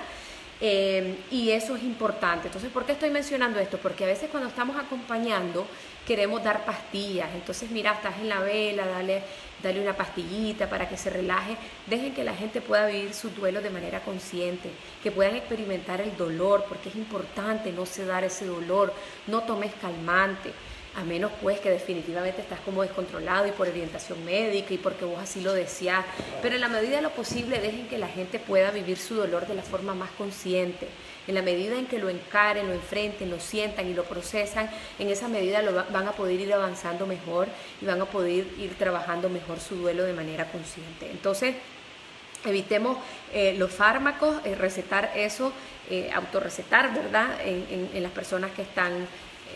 Eh, 0.62 1.18
y 1.32 1.52
eso 1.52 1.76
es 1.76 1.84
importante. 1.84 2.48
Entonces, 2.48 2.72
¿por 2.72 2.86
qué 2.86 2.94
estoy 2.94 3.10
mencionando 3.10 3.60
esto? 3.60 3.78
Porque 3.78 4.06
a 4.06 4.08
veces 4.08 4.30
cuando 4.30 4.50
estamos 4.50 4.78
acompañando 4.78 5.68
queremos 6.08 6.44
dar 6.44 6.66
pastillas. 6.66 7.30
Entonces, 7.34 7.70
mira, 7.72 7.94
estás 7.94 8.20
en 8.20 8.30
la 8.30 8.40
vela, 8.40 8.86
dale, 8.86 9.24
dale 9.62 9.82
una 9.82 9.94
pastillita 9.94 10.70
para 10.70 10.88
que 10.88 10.98
se 10.98 11.10
relaje. 11.10 11.58
Dejen 11.88 12.14
que 12.14 12.24
la 12.24 12.36
gente 12.36 12.62
pueda 12.62 12.88
vivir 12.88 13.14
su 13.14 13.30
duelo 13.32 13.62
de 13.62 13.70
manera 13.70 14.00
consciente, 14.02 14.70
que 15.04 15.12
puedan 15.12 15.36
experimentar 15.36 16.00
el 16.02 16.16
dolor, 16.16 16.66
porque 16.70 16.90
es 16.90 16.96
importante 16.96 17.72
no 17.72 17.86
sedar 17.86 18.24
ese 18.24 18.46
dolor. 18.46 18.94
No 19.28 19.42
tomes 19.42 19.74
calmante 19.82 20.52
a 20.96 21.04
menos 21.04 21.32
pues 21.42 21.60
que 21.60 21.70
definitivamente 21.70 22.42
estás 22.42 22.60
como 22.62 22.82
descontrolado 22.82 23.48
y 23.48 23.52
por 23.52 23.68
orientación 23.68 24.24
médica 24.24 24.74
y 24.74 24.78
porque 24.78 25.06
vos 25.06 25.20
así 25.20 25.42
lo 25.42 25.54
deseas, 25.54 26.06
pero 26.42 26.56
en 26.56 26.62
la 26.62 26.70
medida 26.70 26.98
de 26.98 27.02
lo 27.02 27.12
posible 27.12 27.60
dejen 27.60 27.88
que 27.88 27.98
la 27.98 28.08
gente 28.08 28.40
pueda 28.40 28.72
vivir 28.72 28.98
su 28.98 29.16
dolor 29.16 29.48
de 29.48 29.56
la 29.56 29.62
forma 29.62 29.94
más 29.94 30.10
consciente. 30.12 30.88
En 31.28 31.34
la 31.36 31.42
medida 31.42 31.76
en 31.76 31.88
que 31.88 31.98
lo 31.98 32.10
encaren, 32.10 32.68
lo 32.68 32.74
enfrenten, 32.74 33.32
lo 33.32 33.40
sientan 33.40 33.88
y 33.88 33.94
lo 33.94 34.04
procesan, 34.04 34.70
en 35.00 35.10
esa 35.10 35.28
medida 35.28 35.62
lo 35.64 35.74
van 35.74 36.08
a 36.08 36.12
poder 36.12 36.40
ir 36.40 36.54
avanzando 36.54 37.08
mejor 37.08 37.48
y 37.82 37.86
van 37.86 38.02
a 38.02 38.06
poder 38.06 38.46
ir 38.60 38.76
trabajando 38.78 39.28
mejor 39.28 39.60
su 39.60 39.76
duelo 39.76 40.04
de 40.04 40.14
manera 40.14 40.52
consciente. 40.52 41.10
Entonces, 41.10 41.56
evitemos 42.46 42.98
eh, 43.34 43.56
los 43.58 43.72
fármacos, 43.72 44.38
eh, 44.46 44.56
recetar 44.56 45.12
eso, 45.16 45.52
eh, 45.90 46.10
autorrecetar, 46.14 46.94
¿verdad?, 46.94 47.40
en, 47.44 48.02
las 48.02 48.12
personas 48.12 48.52
que 48.52 48.62
están 48.62 49.08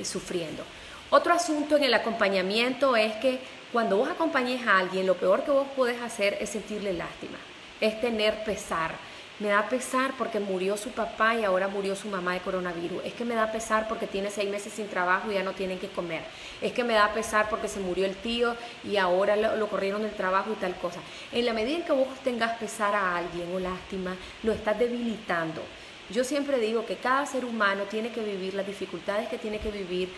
sufriendo. 0.03 0.63
Otro 1.11 1.33
asunto 1.33 1.75
en 1.75 1.85
el 1.85 1.93
acompañamiento 1.95 2.95
es 2.95 3.15
que 3.15 3.39
cuando 3.71 3.97
vos 3.97 4.09
acompañes 4.09 4.67
a 4.67 4.77
alguien, 4.77 5.07
lo 5.07 5.15
peor 5.15 5.43
que 5.43 5.49
vos 5.49 5.67
podés 5.75 5.99
hacer 6.03 6.37
es 6.39 6.51
sentirle 6.51 6.93
lástima, 6.93 7.37
es 7.81 7.99
tener 7.99 8.43
pesar. 8.43 8.91
Me 9.39 9.47
da 9.47 9.67
pesar 9.67 10.11
porque 10.19 10.39
murió 10.39 10.77
su 10.77 10.91
papá 10.91 11.33
y 11.33 11.45
ahora 11.45 11.67
murió 11.67 11.95
su 11.95 12.09
mamá 12.09 12.33
de 12.33 12.41
coronavirus. 12.41 13.03
Es 13.05 13.13
que 13.13 13.25
me 13.25 13.33
da 13.33 13.51
pesar 13.51 13.87
porque 13.87 14.05
tiene 14.05 14.29
seis 14.29 14.51
meses 14.51 14.71
sin 14.73 14.87
trabajo 14.87 15.31
y 15.31 15.35
ya 15.35 15.43
no 15.43 15.53
tienen 15.53 15.79
que 15.79 15.87
comer. 15.87 16.21
Es 16.61 16.73
que 16.73 16.83
me 16.83 16.93
da 16.93 17.11
pesar 17.11 17.49
porque 17.49 17.69
se 17.69 17.79
murió 17.79 18.05
el 18.05 18.15
tío 18.17 18.55
y 18.83 18.97
ahora 18.97 19.35
lo, 19.35 19.55
lo 19.55 19.67
corrieron 19.67 20.03
del 20.03 20.11
trabajo 20.11 20.51
y 20.51 20.61
tal 20.61 20.75
cosa. 20.75 20.99
En 21.31 21.45
la 21.45 21.53
medida 21.53 21.77
en 21.77 21.83
que 21.83 21.93
vos 21.93 22.07
tengas 22.23 22.57
pesar 22.59 22.93
a 22.93 23.15
alguien 23.15 23.55
o 23.55 23.59
lástima, 23.59 24.15
lo 24.43 24.51
estás 24.51 24.77
debilitando. 24.77 25.63
Yo 26.09 26.23
siempre 26.23 26.59
digo 26.59 26.85
que 26.85 26.97
cada 26.97 27.25
ser 27.25 27.45
humano 27.45 27.83
tiene 27.83 28.11
que 28.11 28.21
vivir 28.21 28.55
las 28.55 28.67
dificultades 28.67 29.29
que 29.29 29.37
tiene 29.37 29.59
que 29.59 29.71
vivir 29.71 30.09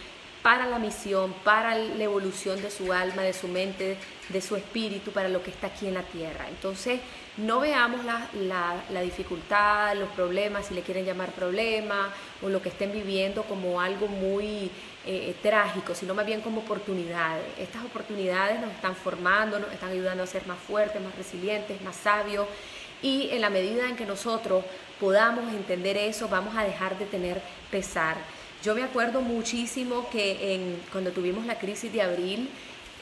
para 0.42 0.66
la 0.66 0.80
misión, 0.80 1.34
para 1.44 1.76
la 1.76 2.04
evolución 2.04 2.62
de 2.62 2.72
su 2.72 2.92
alma, 2.94 3.22
de 3.22 3.34
su 3.34 3.48
mente, 3.48 3.98
de 4.30 4.42
su 4.42 4.56
espíritu, 4.56 5.12
para 5.12 5.30
lo 5.30 5.44
que 5.44 5.52
está 5.52 5.68
aquí 5.68 5.88
en 5.88 5.94
la 5.94 6.04
tierra. 6.04 6.48
Entonces, 6.50 7.00
no 7.38 7.60
veamos 7.60 8.04
la, 8.04 9.02
dificultad, 9.02 9.96
los 9.96 10.10
problemas, 10.10 10.68
si 10.68 10.74
le 10.74 10.82
quieren 10.82 11.06
llamar 11.06 11.32
problema, 11.32 12.10
o 12.42 12.50
lo 12.50 12.62
que 12.62 12.70
estén 12.70 12.92
viviendo 12.92 13.44
como 13.44 13.80
algo 13.80 14.08
muy 14.08 14.72
eh, 15.06 15.36
trágico, 15.42 15.96
sino 15.96 16.14
más 16.14 16.26
bien 16.26 16.42
como 16.42 16.62
oportunidades. 16.62 17.46
Estas 17.58 17.86
oportunidades 17.86 18.60
nos 18.60 18.72
están 18.72 18.96
formando, 18.96 19.60
nos 19.60 19.72
están 19.72 19.92
ayudando 19.92 20.24
a 20.24 20.28
ser 20.28 20.46
más 20.48 20.60
fuertes, 20.60 21.02
más 21.02 21.16
resilientes, 21.16 21.82
más 21.82 21.96
sabios. 21.96 22.48
Y 23.02 23.30
en 23.32 23.42
la 23.42 23.50
medida 23.50 23.88
en 23.88 23.96
que 23.96 24.06
nosotros 24.06 24.64
podamos 25.00 25.52
entender 25.54 25.98
eso, 25.98 26.28
vamos 26.28 26.56
a 26.56 26.64
dejar 26.64 26.98
de 26.98 27.06
tener 27.06 27.42
pesar. 27.72 28.18
Yo 28.64 28.76
me 28.76 28.84
acuerdo 28.84 29.22
muchísimo 29.22 30.08
que 30.12 30.54
en, 30.54 30.80
cuando 30.92 31.12
tuvimos 31.12 31.48
la 31.48 31.58
crisis 31.58 31.92
de 31.92 32.04
abril, 32.04 32.48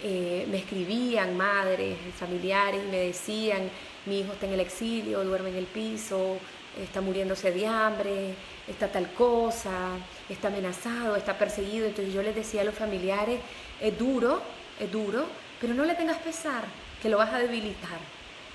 eh, 0.01 0.47
me 0.49 0.57
escribían 0.57 1.35
madres, 1.35 1.97
familiares, 2.17 2.81
me 2.89 2.99
decían, 2.99 3.69
mi 4.05 4.21
hijo 4.21 4.31
está 4.31 4.45
en 4.45 4.53
el 4.53 4.61
exilio, 4.61 5.21
duerme 5.25 5.49
en 5.49 5.57
el 5.57 5.65
piso, 5.65 6.37
está 6.81 7.01
muriéndose 7.01 7.51
de 7.51 7.67
hambre, 7.67 8.35
está 8.69 8.89
tal 8.89 9.11
cosa, 9.11 9.97
está 10.29 10.47
amenazado, 10.47 11.17
está 11.17 11.37
perseguido. 11.37 11.87
Entonces 11.87 12.13
yo 12.13 12.23
les 12.23 12.35
decía 12.35 12.61
a 12.61 12.63
los 12.63 12.75
familiares, 12.75 13.41
es 13.81 13.99
duro, 13.99 14.41
es 14.79 14.89
duro, 14.89 15.25
pero 15.59 15.73
no 15.73 15.83
le 15.83 15.95
tengas 15.95 16.19
pesar, 16.19 16.63
que 17.01 17.09
lo 17.09 17.17
vas 17.17 17.33
a 17.33 17.39
debilitar. 17.39 17.99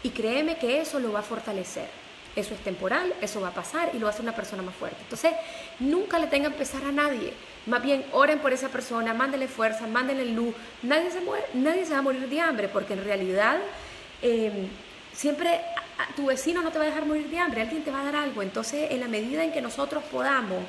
Y 0.03 0.09
créeme 0.09 0.57
que 0.57 0.81
eso 0.81 0.99
lo 0.99 1.13
va 1.13 1.19
a 1.19 1.23
fortalecer. 1.23 2.04
Eso 2.37 2.55
es 2.55 2.61
temporal, 2.61 3.15
eso 3.21 3.41
va 3.41 3.49
a 3.49 3.55
pasar 3.55 3.91
y 3.95 3.99
lo 3.99 4.09
hacer 4.09 4.23
una 4.23 4.35
persona 4.35 4.63
más 4.63 4.75
fuerte. 4.75 4.99
Entonces, 5.03 5.33
nunca 5.79 6.19
le 6.19 6.27
tengan 6.27 6.53
pesar 6.53 6.85
a 6.85 6.91
nadie. 6.91 7.33
Más 7.67 7.83
bien, 7.83 8.05
oren 8.13 8.41
por 8.41 8.53
esa 8.53 8.69
persona, 8.69 9.15
mándenle 9.15 9.49
fuerza, 9.49 9.87
mándenle 9.87 10.27
luz. 10.27 10.55
Nadie 10.83 11.11
se, 11.11 11.21
muere, 11.21 11.45
nadie 11.55 11.85
se 11.87 11.93
va 11.93 11.99
a 11.99 12.03
morir 12.03 12.29
de 12.29 12.41
hambre, 12.41 12.69
porque 12.69 12.95
en 12.95 13.05
realidad 13.05 13.59
em, 14.21 14.69
siempre 15.13 15.61
tu 16.17 16.27
vecino 16.27 16.63
no 16.63 16.71
te 16.71 16.79
va 16.79 16.85
a 16.85 16.89
dejar 16.89 17.07
morir 17.07 17.29
de 17.29 17.39
hambre, 17.39 17.63
alguien 17.63 17.85
te 17.85 17.91
va 17.91 18.01
a 18.01 18.05
dar 18.05 18.17
algo. 18.17 18.43
Entonces, 18.43 18.91
en 18.91 19.01
la 19.01 19.09
medida 19.09 19.45
en 19.45 19.53
que 19.53 19.61
nosotros 19.61 20.03
podamos 20.11 20.63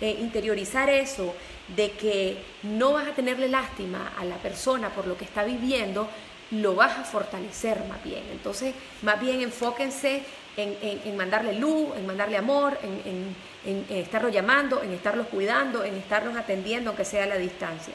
eh, 0.00 0.16
interiorizar 0.20 0.90
eso, 0.90 1.34
de 1.74 1.92
que 1.92 2.36
no 2.62 2.92
vas 2.92 3.08
a 3.08 3.12
tenerle 3.12 3.48
lástima 3.48 4.12
a 4.18 4.24
la 4.24 4.36
persona 4.36 4.90
por 4.90 5.06
lo 5.06 5.16
que 5.16 5.24
está 5.24 5.44
viviendo, 5.44 6.08
lo 6.50 6.74
vas 6.74 6.98
a 6.98 7.04
fortalecer 7.04 7.82
más 7.88 8.02
bien. 8.04 8.22
Entonces, 8.30 8.74
más 9.02 9.20
bien 9.20 9.40
enfóquense 9.40 10.22
en, 10.56 11.16
mandarle 11.16 11.54
luz, 11.54 11.96
en 11.96 12.06
mandarle 12.06 12.36
amor, 12.36 12.78
en, 12.82 13.34
en, 13.64 13.86
estarlos 13.90 14.32
llamando, 14.32 14.82
en 14.82 14.92
estarlos 14.92 15.26
cuidando, 15.28 15.84
en 15.84 15.94
estarlos 15.94 16.36
atendiendo, 16.36 16.90
aunque 16.90 17.04
sea 17.04 17.24
a 17.24 17.26
la 17.26 17.36
distancia. 17.36 17.94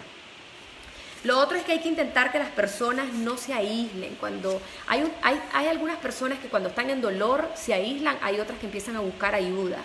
Lo 1.24 1.38
otro 1.38 1.58
es 1.58 1.64
que 1.64 1.74
hay 1.74 1.80
que 1.80 1.90
intentar 1.90 2.32
que 2.32 2.40
las 2.40 2.50
personas 2.50 3.14
no 3.14 3.38
se 3.38 3.54
aíslen. 3.54 4.16
Cuando 4.20 4.60
hay, 4.88 5.10
hay, 5.22 5.40
hay 5.54 5.68
algunas 5.68 5.98
personas 5.98 6.40
que 6.40 6.48
cuando 6.48 6.70
están 6.70 6.90
en 6.90 7.00
dolor 7.00 7.48
se 7.56 7.74
aíslan, 7.74 8.18
hay 8.22 8.40
otras 8.40 8.58
que 8.60 8.66
empiezan 8.66 8.96
a 8.96 9.02
buscar 9.02 9.36
ayuda. 9.36 9.78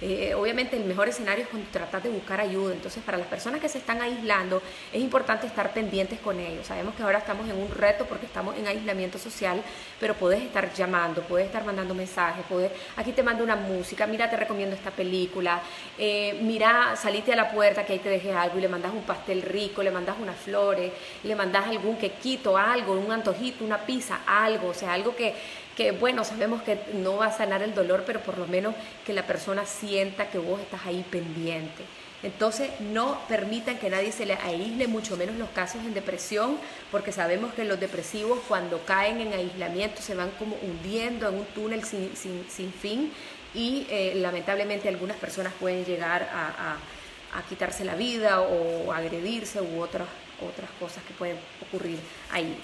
Eh, 0.00 0.32
obviamente 0.34 0.76
el 0.76 0.84
mejor 0.84 1.08
escenario 1.08 1.44
es 1.44 1.50
cuando 1.50 1.68
tratas 1.70 2.02
de 2.02 2.08
buscar 2.10 2.40
ayuda. 2.40 2.72
Entonces, 2.72 3.02
para 3.02 3.18
las 3.18 3.26
personas 3.26 3.60
que 3.60 3.68
se 3.68 3.78
están 3.78 4.00
aislando, 4.00 4.62
es 4.92 5.00
importante 5.00 5.46
estar 5.46 5.72
pendientes 5.72 6.20
con 6.20 6.38
ellos. 6.38 6.66
Sabemos 6.66 6.94
que 6.94 7.02
ahora 7.02 7.18
estamos 7.18 7.48
en 7.48 7.56
un 7.56 7.70
reto 7.70 8.06
porque 8.06 8.26
estamos 8.26 8.56
en 8.56 8.66
aislamiento 8.66 9.18
social, 9.18 9.62
pero 9.98 10.14
puedes 10.14 10.42
estar 10.42 10.72
llamando, 10.72 11.22
puedes 11.22 11.46
estar 11.46 11.64
mandando 11.64 11.94
mensajes, 11.94 12.44
puedes, 12.48 12.70
aquí 12.96 13.12
te 13.12 13.22
mando 13.22 13.42
una 13.42 13.56
música, 13.56 14.06
mira, 14.06 14.30
te 14.30 14.36
recomiendo 14.36 14.76
esta 14.76 14.90
película, 14.90 15.60
eh, 15.98 16.38
mira, 16.42 16.94
salite 16.96 17.32
a 17.32 17.36
la 17.36 17.50
puerta 17.50 17.84
que 17.84 17.94
ahí 17.94 17.98
te 17.98 18.08
deje 18.08 18.32
algo 18.32 18.58
y 18.58 18.60
le 18.60 18.68
mandas 18.68 18.92
un 18.92 19.02
pastel 19.02 19.42
rico, 19.42 19.82
le 19.82 19.90
mandas 19.90 20.16
unas 20.20 20.36
flores, 20.36 20.92
le 21.22 21.34
mandas 21.34 21.66
algún 21.66 21.96
quequito, 21.96 22.56
algo, 22.56 22.92
un 22.92 23.10
antojito, 23.10 23.64
una 23.64 23.78
pizza, 23.78 24.20
algo, 24.26 24.68
o 24.68 24.74
sea, 24.74 24.92
algo 24.92 25.14
que 25.16 25.34
que 25.78 25.92
bueno, 25.92 26.24
sabemos 26.24 26.60
que 26.62 26.76
no 26.94 27.18
va 27.18 27.26
a 27.26 27.32
sanar 27.32 27.62
el 27.62 27.72
dolor, 27.72 28.02
pero 28.04 28.18
por 28.18 28.36
lo 28.36 28.48
menos 28.48 28.74
que 29.06 29.12
la 29.12 29.28
persona 29.28 29.64
sienta 29.64 30.28
que 30.28 30.38
vos 30.38 30.60
estás 30.60 30.84
ahí 30.86 31.06
pendiente. 31.08 31.84
Entonces, 32.24 32.68
no 32.80 33.20
permitan 33.28 33.78
que 33.78 33.88
nadie 33.88 34.10
se 34.10 34.26
le 34.26 34.34
aísle, 34.34 34.88
mucho 34.88 35.16
menos 35.16 35.36
los 35.36 35.50
casos 35.50 35.80
en 35.84 35.94
depresión, 35.94 36.58
porque 36.90 37.12
sabemos 37.12 37.54
que 37.54 37.64
los 37.64 37.78
depresivos 37.78 38.40
cuando 38.48 38.84
caen 38.86 39.20
en 39.20 39.32
aislamiento 39.32 40.02
se 40.02 40.16
van 40.16 40.30
como 40.30 40.56
hundiendo 40.62 41.28
en 41.28 41.36
un 41.36 41.44
túnel 41.46 41.84
sin, 41.84 42.10
sin, 42.16 42.72
fin 42.72 43.12
y 43.54 43.86
eh, 43.88 44.14
lamentablemente 44.16 44.88
algunas 44.88 45.16
personas 45.16 45.52
pueden 45.60 45.84
llegar 45.84 46.28
a, 46.34 46.76
a, 47.38 47.42
quitarse 47.48 47.84
la 47.84 47.94
vida 47.94 48.40
o 48.40 48.92
agredirse 48.92 49.60
u 49.60 49.80
otras, 49.80 50.08
otras 50.44 50.70
cosas 50.80 51.04
que 51.04 51.14
pueden 51.14 51.36
ocurrir 51.62 52.00
ahí. 52.32 52.58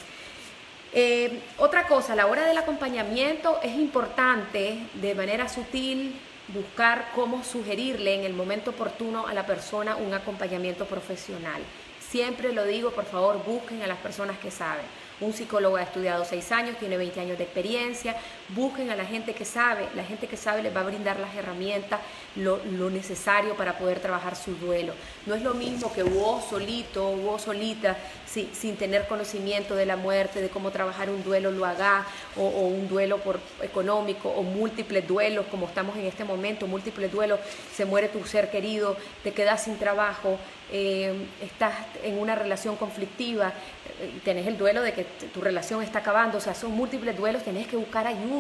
Eh, 0.96 1.40
otra 1.58 1.88
cosa, 1.88 2.12
a 2.12 2.16
la 2.16 2.28
hora 2.28 2.46
del 2.46 2.56
acompañamiento 2.56 3.58
es 3.64 3.74
importante 3.74 4.78
de 4.94 5.14
manera 5.16 5.48
sutil 5.48 6.14
buscar 6.48 7.08
cómo 7.16 7.42
sugerirle 7.42 8.14
en 8.14 8.22
el 8.22 8.32
momento 8.32 8.70
oportuno 8.70 9.26
a 9.26 9.34
la 9.34 9.44
persona 9.44 9.96
un 9.96 10.14
acompañamiento 10.14 10.84
profesional. 10.84 11.60
Siempre 11.98 12.52
lo 12.52 12.64
digo, 12.64 12.92
por 12.92 13.06
favor, 13.06 13.42
busquen 13.44 13.82
a 13.82 13.88
las 13.88 13.98
personas 13.98 14.38
que 14.38 14.52
saben. 14.52 14.84
Un 15.20 15.32
psicólogo 15.32 15.76
ha 15.76 15.82
estudiado 15.82 16.24
seis 16.24 16.52
años, 16.52 16.76
tiene 16.78 16.96
20 16.96 17.20
años 17.20 17.38
de 17.38 17.44
experiencia. 17.44 18.14
Busquen 18.50 18.90
a 18.90 18.96
la 18.96 19.06
gente 19.06 19.32
que 19.32 19.44
sabe. 19.44 19.88
La 19.94 20.04
gente 20.04 20.26
que 20.26 20.36
sabe 20.36 20.62
les 20.62 20.74
va 20.74 20.80
a 20.80 20.84
brindar 20.84 21.18
las 21.18 21.34
herramientas, 21.34 22.00
lo, 22.36 22.58
necesario 22.90 23.56
para 23.56 23.78
poder 23.78 24.00
trabajar 24.00 24.36
su 24.36 24.54
duelo. 24.56 24.92
No 25.24 25.34
es 25.34 25.42
lo 25.42 25.54
mismo 25.54 25.92
que 25.92 26.02
vos 26.02 26.44
solito 26.44 27.14
vos 27.16 27.42
solita, 27.42 27.96
sin 28.26 28.76
tener 28.76 29.06
conocimiento 29.06 29.74
de 29.74 29.86
la 29.86 29.96
muerte, 29.96 30.40
de 30.40 30.48
cómo 30.48 30.70
trabajar 30.70 31.08
un 31.08 31.22
duelo, 31.22 31.50
lo 31.50 31.64
haga, 31.64 32.04
o, 32.36 32.42
un 32.46 32.88
duelo 32.88 33.18
por 33.18 33.38
económico, 33.62 34.28
o 34.28 34.42
múltiples 34.42 35.06
duelos, 35.06 35.46
como 35.50 35.66
estamos 35.66 35.96
en 35.96 36.04
este 36.04 36.24
momento, 36.24 36.66
múltiples 36.66 37.10
duelos, 37.10 37.40
se 37.74 37.84
muere 37.84 38.08
tu 38.08 38.24
ser 38.26 38.50
querido, 38.50 38.96
te 39.22 39.32
quedas 39.32 39.64
sin 39.64 39.78
trabajo, 39.78 40.38
eh, 40.72 41.26
estás 41.40 41.74
en 42.02 42.18
una 42.18 42.34
relación 42.34 42.76
conflictiva, 42.76 43.52
eh, 44.00 44.20
tenés 44.24 44.46
el 44.46 44.58
duelo 44.58 44.82
de 44.82 44.92
que 44.92 45.04
tu 45.04 45.40
relación 45.40 45.82
está 45.82 46.00
acabando, 46.00 46.38
o 46.38 46.40
sea, 46.40 46.54
son 46.54 46.72
múltiples 46.72 47.16
duelos, 47.16 47.44
tenés 47.44 47.66
que 47.68 47.76
buscar 47.76 48.06
ayuda, 48.06 48.33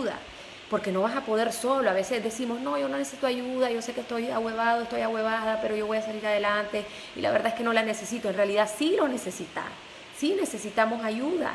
porque 0.70 0.90
no 0.90 1.02
vas 1.02 1.14
a 1.14 1.20
poder 1.20 1.52
solo. 1.52 1.90
A 1.90 1.92
veces 1.92 2.22
decimos, 2.22 2.60
no, 2.60 2.78
yo 2.78 2.88
no 2.88 2.96
necesito 2.96 3.26
ayuda, 3.26 3.70
yo 3.70 3.82
sé 3.82 3.92
que 3.92 4.00
estoy 4.00 4.30
ahuevado, 4.30 4.82
estoy 4.82 5.02
ahuevada, 5.02 5.60
pero 5.60 5.76
yo 5.76 5.86
voy 5.86 5.98
a 5.98 6.02
salir 6.02 6.26
adelante, 6.26 6.84
y 7.14 7.20
la 7.20 7.30
verdad 7.30 7.48
es 7.48 7.54
que 7.54 7.64
no 7.64 7.72
la 7.72 7.82
necesito, 7.82 8.28
en 8.28 8.36
realidad 8.36 8.68
sí 8.76 8.96
lo 8.96 9.06
necesitas, 9.06 9.64
sí 10.16 10.36
necesitamos 10.38 11.04
ayuda. 11.04 11.52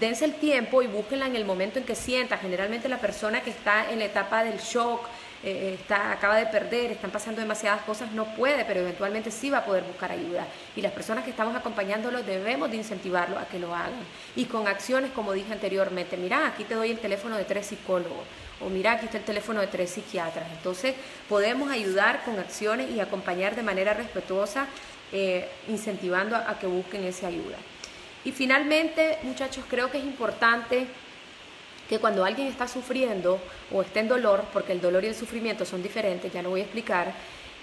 Dense 0.00 0.24
el 0.24 0.34
tiempo 0.34 0.82
y 0.82 0.86
búsquenla 0.86 1.26
en 1.26 1.36
el 1.36 1.44
momento 1.44 1.78
en 1.78 1.84
que 1.84 1.94
sienta. 1.94 2.38
Generalmente 2.38 2.88
la 2.88 3.00
persona 3.00 3.42
que 3.42 3.50
está 3.50 3.90
en 3.90 3.98
la 3.98 4.06
etapa 4.06 4.42
del 4.42 4.58
shock, 4.58 5.02
eh, 5.46 5.76
está, 5.78 6.10
acaba 6.10 6.36
de 6.36 6.46
perder, 6.46 6.90
están 6.92 7.10
pasando 7.10 7.42
demasiadas 7.42 7.82
cosas, 7.82 8.10
no 8.12 8.24
puede, 8.34 8.64
pero 8.64 8.80
eventualmente 8.80 9.30
sí 9.30 9.50
va 9.50 9.58
a 9.58 9.64
poder 9.66 9.84
buscar 9.84 10.10
ayuda. 10.10 10.46
Y 10.74 10.80
las 10.80 10.92
personas 10.92 11.22
que 11.22 11.30
estamos 11.30 11.54
acompañándolo 11.54 12.22
debemos 12.22 12.70
de 12.70 12.78
incentivarlo 12.78 13.38
a 13.38 13.44
que 13.44 13.58
lo 13.58 13.74
hagan. 13.74 13.92
Y 14.36 14.46
con 14.46 14.66
acciones, 14.66 15.10
como 15.10 15.34
dije 15.34 15.52
anteriormente, 15.52 16.16
mira, 16.16 16.46
aquí 16.46 16.64
te 16.64 16.74
doy 16.74 16.92
el 16.92 16.98
teléfono 16.98 17.36
de 17.36 17.44
tres 17.44 17.66
psicólogos, 17.66 18.24
o 18.58 18.70
mira, 18.70 18.92
aquí 18.92 19.04
está 19.04 19.18
el 19.18 19.24
teléfono 19.24 19.60
de 19.60 19.66
tres 19.66 19.90
psiquiatras. 19.90 20.50
Entonces, 20.50 20.94
podemos 21.28 21.70
ayudar 21.70 22.24
con 22.24 22.38
acciones 22.38 22.90
y 22.90 23.00
acompañar 23.00 23.54
de 23.54 23.62
manera 23.62 23.92
respetuosa, 23.92 24.66
eh, 25.12 25.46
incentivando 25.68 26.36
a 26.36 26.58
que 26.58 26.66
busquen 26.66 27.04
esa 27.04 27.26
ayuda. 27.26 27.58
Y 28.24 28.32
finalmente, 28.32 29.18
muchachos, 29.24 29.66
creo 29.68 29.90
que 29.90 29.98
es 29.98 30.04
importante 30.04 30.86
que 31.88 31.98
cuando 31.98 32.24
alguien 32.24 32.48
está 32.48 32.66
sufriendo 32.66 33.38
o 33.72 33.82
está 33.82 34.00
en 34.00 34.08
dolor, 34.08 34.44
porque 34.52 34.72
el 34.72 34.80
dolor 34.80 35.04
y 35.04 35.08
el 35.08 35.14
sufrimiento 35.14 35.64
son 35.64 35.82
diferentes, 35.82 36.32
ya 36.32 36.42
lo 36.42 36.50
voy 36.50 36.60
a 36.60 36.64
explicar, 36.64 37.14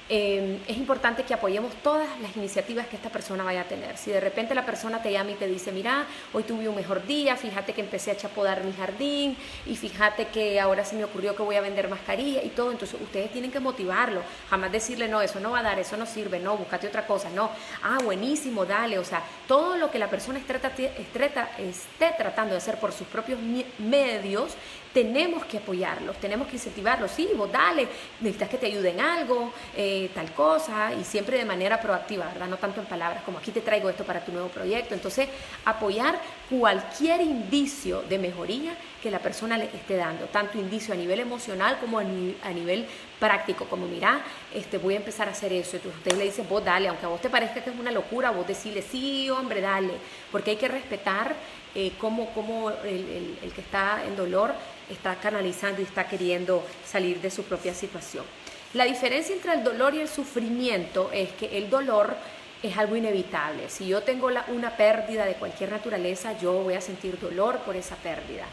Em, 0.10 0.60
es 0.68 0.78
importante 0.78 1.24
que 1.24 1.34
apoyemos 1.34 1.74
todas 1.84 2.08
las 2.20 2.36
iniciativas 2.36 2.88
que 2.88 2.98
esta 2.98 3.10
persona 3.10 3.44
vaya 3.44 3.62
a 3.62 3.64
tener. 3.64 3.98
Si 3.98 4.12
de 4.12 4.20
repente 4.20 4.54
la 4.54 4.66
persona 4.66 5.02
te 5.02 5.12
llama 5.12 5.32
y 5.32 5.36
te 5.36 5.48
dice, 5.48 5.72
mira, 5.72 6.06
hoy 6.34 6.44
tuve 6.44 6.68
un 6.68 6.76
mejor 6.76 7.06
día, 7.06 7.38
fíjate 7.38 7.72
que 7.74 7.80
empecé 7.80 8.12
a 8.12 8.18
chapodar 8.18 8.64
mi 8.64 8.74
jardín 8.74 9.38
y 9.66 9.78
fíjate 9.78 10.28
que 10.28 10.60
ahora 10.60 10.84
se 10.84 10.96
me 10.96 11.06
ocurrió 11.06 11.36
que 11.36 11.44
voy 11.44 11.56
a 11.56 11.62
vender 11.62 11.88
mascarilla 11.88 12.44
y 12.44 12.50
todo, 12.50 12.72
entonces 12.72 13.00
ustedes 13.00 13.32
tienen 13.32 13.52
que 13.52 13.62
motivarlo, 13.62 14.22
jamás 14.50 14.72
decirle, 14.72 15.08
no, 15.08 15.22
eso 15.22 15.40
no 15.40 15.52
va 15.52 15.60
a 15.60 15.64
dar, 15.64 15.80
eso 15.80 15.96
no 15.96 16.06
sirve, 16.06 16.40
no, 16.40 16.58
búscate 16.58 16.88
otra 16.88 17.08
cosa, 17.08 17.30
no, 17.30 17.50
ah, 17.84 18.00
buenísimo, 18.04 18.66
dale, 18.66 19.00
o 19.00 19.06
sea, 19.06 19.24
todo 19.48 19.78
lo 19.78 19.90
que 19.92 20.00
la 20.00 20.10
persona 20.10 20.40
esté 20.40 22.14
tratando 22.18 22.52
de 22.52 22.58
hacer 22.58 22.78
por 22.80 22.92
sus 22.92 23.08
propios 23.08 23.40
medios, 23.78 24.56
tenemos 24.93 25.45
que 25.45 25.58
apoyarlos, 25.58 26.17
tenemos 26.17 26.47
que 26.47 26.56
incentivarlos, 26.56 27.12
sí, 27.12 27.30
vos 27.36 27.51
dale, 27.51 27.88
necesitas 28.19 28.49
que 28.49 28.58
te 28.58 28.65
ayuden 28.67 28.99
algo, 28.99 29.54
eh, 29.75 30.10
tal 30.13 30.32
cosa, 30.34 30.93
y 30.93 31.04
siempre 31.04 31.38
de 31.38 31.45
manera 31.45 31.80
proactiva, 31.80 32.25
¿verdad? 32.25 32.47
No 32.47 32.58
tanto 32.58 32.82
en 32.82 32.88
palabras 32.88 33.23
como 33.23 33.38
aquí 33.38 33.51
te 33.51 33.62
traigo 33.62 33.89
esto 33.89 34.04
para 34.04 34.23
tu 34.23 34.32
nuevo 34.32 34.49
proyecto. 34.49 34.93
Entonces, 34.93 35.30
apoyar 35.65 36.19
cualquier 36.49 37.21
indicio 37.21 38.01
de 38.04 38.17
mejoría 38.17 38.75
que 39.01 39.10
la 39.10 39.19
persona 39.19 39.58
le 39.58 39.65
esté 39.65 39.95
dando, 39.95 40.25
tanto 40.25 40.58
indicio 40.60 40.93
a 40.93 40.97
nivel 40.97 41.19
emocional 41.19 41.77
como 41.80 41.99
a, 41.99 42.04
nivel 42.04 42.86
práctico, 43.21 43.65
como 43.65 43.86
mira, 43.88 44.21
este, 44.53 44.79
voy 44.79 44.95
a 44.95 44.97
empezar 44.97 45.27
a 45.27 45.31
hacer 45.31 45.53
eso. 45.53 45.77
Entonces 45.77 45.99
usted 45.99 46.17
le 46.17 46.25
dice, 46.25 46.43
vos 46.49 46.65
dale, 46.65 46.88
aunque 46.88 47.05
a 47.05 47.10
vos 47.10 47.21
te 47.21 47.29
parezca 47.29 47.63
que 47.63 47.69
es 47.69 47.79
una 47.79 47.91
locura, 47.91 48.31
vos 48.31 48.47
decirle, 48.47 48.81
sí, 48.81 49.29
hombre, 49.29 49.62
dale, 49.62 49.93
porque 50.31 50.51
hay 50.51 50.57
que 50.57 50.67
respetar 50.67 51.36
eh, 51.75 51.93
cómo, 51.99 52.71
el, 52.84 53.38
el 53.43 53.51
que 53.53 53.62
está 53.62 54.03
en 54.05 54.15
dolor 54.15 54.53
está 54.89 55.15
canalizando 55.15 55.81
y 55.81 55.86
está 55.86 56.07
queriendo 56.07 56.65
salir 56.86 57.21
de 57.21 57.29
su 57.29 57.43
propia 57.43 57.75
situación. 57.75 58.25
La 58.73 58.86
diferencia 58.86 59.36
entre 59.36 59.53
el 59.53 59.63
dolor 59.63 59.93
y 59.93 59.99
el 59.99 60.07
sufrimiento 60.07 61.12
es 61.13 61.29
que 61.34 61.57
el 61.57 61.69
dolor 61.69 62.15
es 62.63 62.77
algo 62.77 62.95
inevitable. 62.95 63.69
Si 63.69 63.88
yo 63.88 64.01
tengo 64.01 64.29
una 64.47 64.77
pérdida 64.77 65.25
de 65.25 65.36
cualquier 65.36 65.71
naturaleza, 65.71 66.38
yo 66.39 66.53
voy 66.53 66.73
a 66.73 66.81
sentir 66.81 67.19
dolor 67.19 67.60
por 67.60 67.75
esa 67.75 67.95
pérdida. 67.97 68.45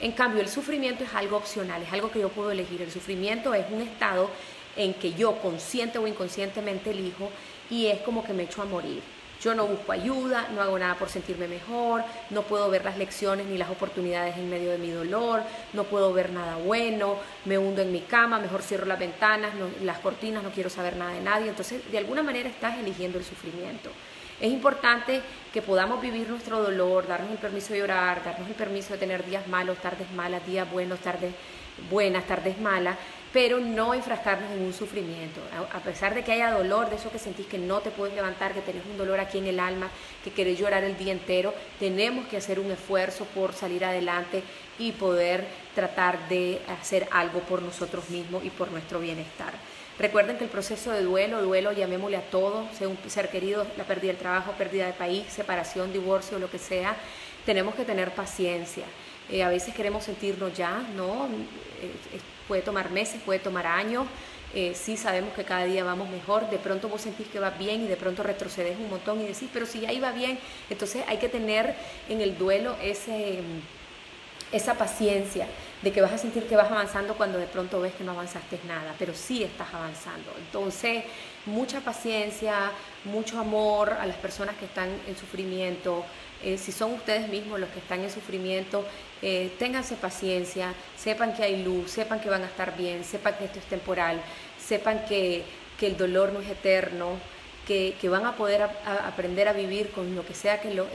En 0.00 0.12
cambio, 0.12 0.42
el 0.42 0.48
sufrimiento 0.48 1.04
es 1.04 1.14
algo 1.14 1.36
opcional, 1.38 1.82
es 1.82 1.92
algo 1.92 2.10
que 2.10 2.20
yo 2.20 2.28
puedo 2.28 2.50
elegir. 2.50 2.82
El 2.82 2.90
sufrimiento 2.90 3.54
es 3.54 3.64
un 3.70 3.80
estado 3.80 4.30
en 4.76 4.92
que 4.94 5.14
yo 5.14 5.38
consciente 5.40 5.98
o 5.98 6.06
inconscientemente 6.06 6.90
elijo 6.90 7.30
y 7.70 7.86
es 7.86 8.00
como 8.02 8.22
que 8.22 8.34
me 8.34 8.42
echo 8.42 8.62
a 8.62 8.66
morir. 8.66 9.02
Yo 9.42 9.54
no 9.54 9.66
busco 9.66 9.92
ayuda, 9.92 10.48
no 10.54 10.62
hago 10.62 10.78
nada 10.78 10.94
por 10.94 11.08
sentirme 11.08 11.46
mejor, 11.46 12.02
no 12.30 12.42
puedo 12.42 12.70
ver 12.70 12.84
las 12.84 12.96
lecciones 12.96 13.46
ni 13.46 13.58
las 13.58 13.70
oportunidades 13.70 14.36
en 14.36 14.48
medio 14.48 14.70
de 14.70 14.78
mi 14.78 14.90
dolor, 14.90 15.42
no 15.74 15.84
puedo 15.84 16.12
ver 16.12 16.30
nada 16.30 16.56
bueno, 16.56 17.16
me 17.44 17.58
hundo 17.58 17.82
en 17.82 17.92
mi 17.92 18.00
cama, 18.00 18.38
mejor 18.38 18.62
cierro 18.62 18.86
las 18.86 18.98
ventanas, 18.98 19.52
las 19.82 19.98
cortinas, 19.98 20.42
no 20.42 20.50
quiero 20.50 20.70
saber 20.70 20.96
nada 20.96 21.12
de 21.12 21.20
nadie. 21.20 21.48
Entonces, 21.48 21.80
de 21.90 21.98
alguna 21.98 22.22
manera 22.22 22.48
estás 22.48 22.78
eligiendo 22.78 23.18
el 23.18 23.24
sufrimiento. 23.24 23.90
Es 24.38 24.52
importante 24.52 25.22
que 25.52 25.62
podamos 25.62 26.02
vivir 26.02 26.28
nuestro 26.28 26.62
dolor, 26.62 27.06
darnos 27.06 27.30
el 27.30 27.38
permiso 27.38 27.72
de 27.72 27.78
llorar, 27.78 28.22
darnos 28.22 28.46
el 28.48 28.54
permiso 28.54 28.92
de 28.92 28.98
tener 28.98 29.24
días 29.24 29.46
malos, 29.48 29.78
tardes 29.78 30.10
malas, 30.12 30.46
días 30.46 30.70
buenos, 30.70 30.98
tardes 30.98 31.32
buenas, 31.90 32.26
tardes 32.26 32.60
malas, 32.60 32.98
pero 33.32 33.58
no 33.60 33.94
enfrascarnos 33.94 34.50
en 34.52 34.62
un 34.62 34.74
sufrimiento. 34.74 35.40
A 35.72 35.80
pesar 35.80 36.14
de 36.14 36.22
que 36.22 36.32
haya 36.32 36.50
dolor, 36.50 36.90
de 36.90 36.96
eso 36.96 37.10
que 37.10 37.18
sentís 37.18 37.46
que 37.46 37.56
no 37.56 37.80
te 37.80 37.90
puedes 37.90 38.14
levantar, 38.14 38.52
que 38.52 38.60
tenés 38.60 38.84
un 38.84 38.98
dolor 38.98 39.20
aquí 39.20 39.38
en 39.38 39.46
el 39.46 39.58
alma, 39.58 39.88
que 40.22 40.32
querés 40.32 40.58
llorar 40.58 40.84
el 40.84 40.98
día 40.98 41.12
entero, 41.12 41.54
tenemos 41.78 42.26
que 42.26 42.36
hacer 42.36 42.60
un 42.60 42.70
esfuerzo 42.70 43.24
por 43.34 43.54
salir 43.54 43.86
adelante 43.86 44.42
y 44.78 44.92
poder 44.92 45.46
tratar 45.74 46.28
de 46.28 46.60
hacer 46.78 47.08
algo 47.10 47.40
por 47.40 47.62
nosotros 47.62 48.10
mismos 48.10 48.44
y 48.44 48.50
por 48.50 48.70
nuestro 48.70 49.00
bienestar. 49.00 49.54
Recuerden 49.98 50.36
que 50.36 50.44
el 50.44 50.50
proceso 50.50 50.92
de 50.92 51.02
duelo, 51.02 51.40
duelo, 51.40 51.72
llamémosle 51.72 52.18
a 52.18 52.30
todo, 52.30 52.66
sea 52.76 52.88
un 52.88 52.98
ser 53.08 53.30
querido, 53.30 53.66
la 53.78 53.84
pérdida 53.84 54.08
del 54.12 54.18
trabajo, 54.20 54.52
pérdida 54.52 54.86
de 54.86 54.92
país, 54.92 55.24
separación, 55.28 55.92
divorcio, 55.92 56.38
lo 56.38 56.50
que 56.50 56.58
sea, 56.58 56.96
tenemos 57.46 57.74
que 57.74 57.84
tener 57.84 58.10
paciencia. 58.10 58.84
Eh, 59.30 59.42
a 59.42 59.48
veces 59.48 59.74
queremos 59.74 60.04
sentirnos 60.04 60.54
ya, 60.54 60.84
¿no? 60.94 61.26
Eh, 61.80 62.20
puede 62.46 62.62
tomar 62.62 62.90
meses, 62.90 63.20
puede 63.24 63.38
tomar 63.38 63.66
años. 63.66 64.06
Eh, 64.54 64.72
sí 64.74 64.96
sabemos 64.96 65.32
que 65.34 65.44
cada 65.44 65.64
día 65.64 65.82
vamos 65.82 66.08
mejor, 66.08 66.48
de 66.50 66.58
pronto 66.58 66.88
vos 66.88 67.00
sentís 67.00 67.26
que 67.28 67.40
va 67.40 67.50
bien 67.50 67.82
y 67.82 67.88
de 67.88 67.96
pronto 67.96 68.22
retrocedes 68.22 68.78
un 68.78 68.88
montón 68.88 69.20
y 69.20 69.26
decís, 69.26 69.48
pero 69.52 69.66
si 69.66 69.80
ya 69.80 69.92
iba 69.92 70.12
bien, 70.12 70.38
entonces 70.70 71.04
hay 71.08 71.18
que 71.18 71.28
tener 71.28 71.74
en 72.08 72.20
el 72.20 72.38
duelo 72.38 72.76
ese, 72.82 73.40
esa 74.52 74.74
paciencia 74.74 75.46
de 75.82 75.92
que 75.92 76.00
vas 76.00 76.12
a 76.12 76.18
sentir 76.18 76.44
que 76.46 76.56
vas 76.56 76.70
avanzando 76.70 77.14
cuando 77.14 77.38
de 77.38 77.46
pronto 77.46 77.80
ves 77.80 77.92
que 77.94 78.04
no 78.04 78.12
avanzaste 78.12 78.58
nada, 78.66 78.94
pero 78.98 79.14
sí 79.14 79.42
estás 79.42 79.72
avanzando. 79.74 80.32
Entonces, 80.38 81.04
mucha 81.44 81.80
paciencia, 81.80 82.70
mucho 83.04 83.38
amor 83.38 83.92
a 83.92 84.06
las 84.06 84.16
personas 84.16 84.56
que 84.56 84.64
están 84.64 84.88
en 85.06 85.16
sufrimiento. 85.16 86.04
Eh, 86.42 86.58
si 86.58 86.72
son 86.72 86.94
ustedes 86.94 87.28
mismos 87.28 87.60
los 87.60 87.68
que 87.70 87.78
están 87.78 88.00
en 88.00 88.10
sufrimiento, 88.10 88.84
eh, 89.22 89.52
ténganse 89.58 89.96
paciencia, 89.96 90.74
sepan 90.96 91.34
que 91.34 91.42
hay 91.42 91.62
luz, 91.62 91.90
sepan 91.90 92.20
que 92.20 92.28
van 92.28 92.42
a 92.42 92.46
estar 92.46 92.76
bien, 92.76 93.04
sepan 93.04 93.34
que 93.36 93.46
esto 93.46 93.58
es 93.58 93.64
temporal, 93.66 94.20
sepan 94.58 95.04
que, 95.06 95.44
el 95.80 95.96
dolor 95.96 96.32
no 96.32 96.40
es 96.40 96.48
eterno, 96.48 97.18
que, 97.66 97.94
van 98.08 98.24
a 98.24 98.36
poder 98.36 98.62
aprender 98.62 99.48
a 99.48 99.52
vivir 99.52 99.90
con 99.90 100.14
lo 100.14 100.24
que 100.24 100.34
sea 100.34 100.60
que 100.60 100.72
lo 100.72 100.86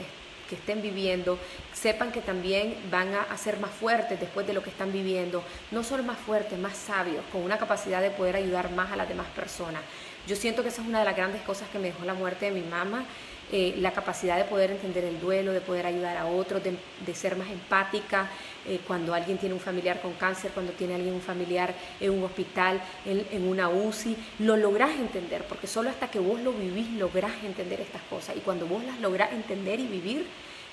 que 0.48 0.54
estén 0.54 0.82
viviendo, 0.82 1.38
sepan 1.72 2.12
que 2.12 2.20
también 2.20 2.76
van 2.90 3.14
a, 3.14 3.36
ser 3.36 3.58
más 3.58 3.70
fuertes 3.70 4.20
después 4.20 4.46
de 4.46 4.52
lo 4.52 4.62
que 4.62 4.70
están 4.70 4.92
viviendo, 4.92 5.42
no 5.70 5.82
solo 5.82 6.02
más 6.02 6.18
fuertes, 6.18 6.58
más 6.58 6.76
sabios, 6.76 7.24
con 7.32 7.42
una 7.42 7.58
capacidad 7.58 8.00
de 8.00 8.10
poder 8.10 8.36
ayudar 8.36 8.70
más 8.70 8.92
a 8.92 8.96
las 8.96 9.08
demás 9.08 9.26
personas. 9.34 9.82
Yo 10.26 10.36
siento 10.36 10.62
que 10.62 10.68
esa 10.68 10.82
es 10.82 10.88
una 10.88 11.00
de 11.00 11.04
las 11.04 11.16
grandes 11.16 11.42
cosas 11.42 11.68
que 11.70 11.78
me 11.78 11.88
dejó 11.88 12.04
la 12.04 12.14
muerte 12.14 12.46
de 12.46 12.52
mi 12.52 12.62
mamá, 12.68 13.04
eh, 13.52 13.74
la 13.78 13.92
capacidad 13.92 14.38
de 14.38 14.44
poder 14.44 14.70
entender 14.70 15.04
el 15.04 15.20
duelo, 15.20 15.52
de 15.52 15.60
poder 15.60 15.84
ayudar 15.86 16.16
a 16.16 16.26
otros, 16.26 16.62
de, 16.62 17.14
ser 17.14 17.36
más 17.36 17.50
empática 17.50 18.30
eh, 18.66 18.80
cuando 18.86 19.12
alguien 19.12 19.36
tiene 19.36 19.54
un 19.54 19.60
familiar 19.60 20.00
con 20.00 20.14
cáncer, 20.14 20.52
cuando 20.52 20.72
tiene 20.72 20.94
alguien 20.94 21.12
un 21.14 21.20
familiar 21.20 21.74
en 22.00 22.10
un 22.12 22.24
hospital, 22.24 22.80
en, 23.04 23.26
en, 23.30 23.46
una 23.46 23.68
UCI, 23.68 24.16
lo 24.38 24.56
lográs 24.56 24.92
entender, 24.98 25.44
porque 25.44 25.66
solo 25.66 25.90
hasta 25.90 26.10
que 26.10 26.18
vos 26.18 26.40
lo 26.40 26.52
vivís 26.52 26.90
lográs 26.92 27.32
entender 27.44 27.80
estas 27.82 28.02
cosas. 28.02 28.36
Y 28.36 28.40
cuando 28.40 28.66
vos 28.66 28.82
las 28.84 28.98
lográs 29.00 29.32
entender 29.32 29.78
y 29.80 29.86
vivir, 29.86 30.26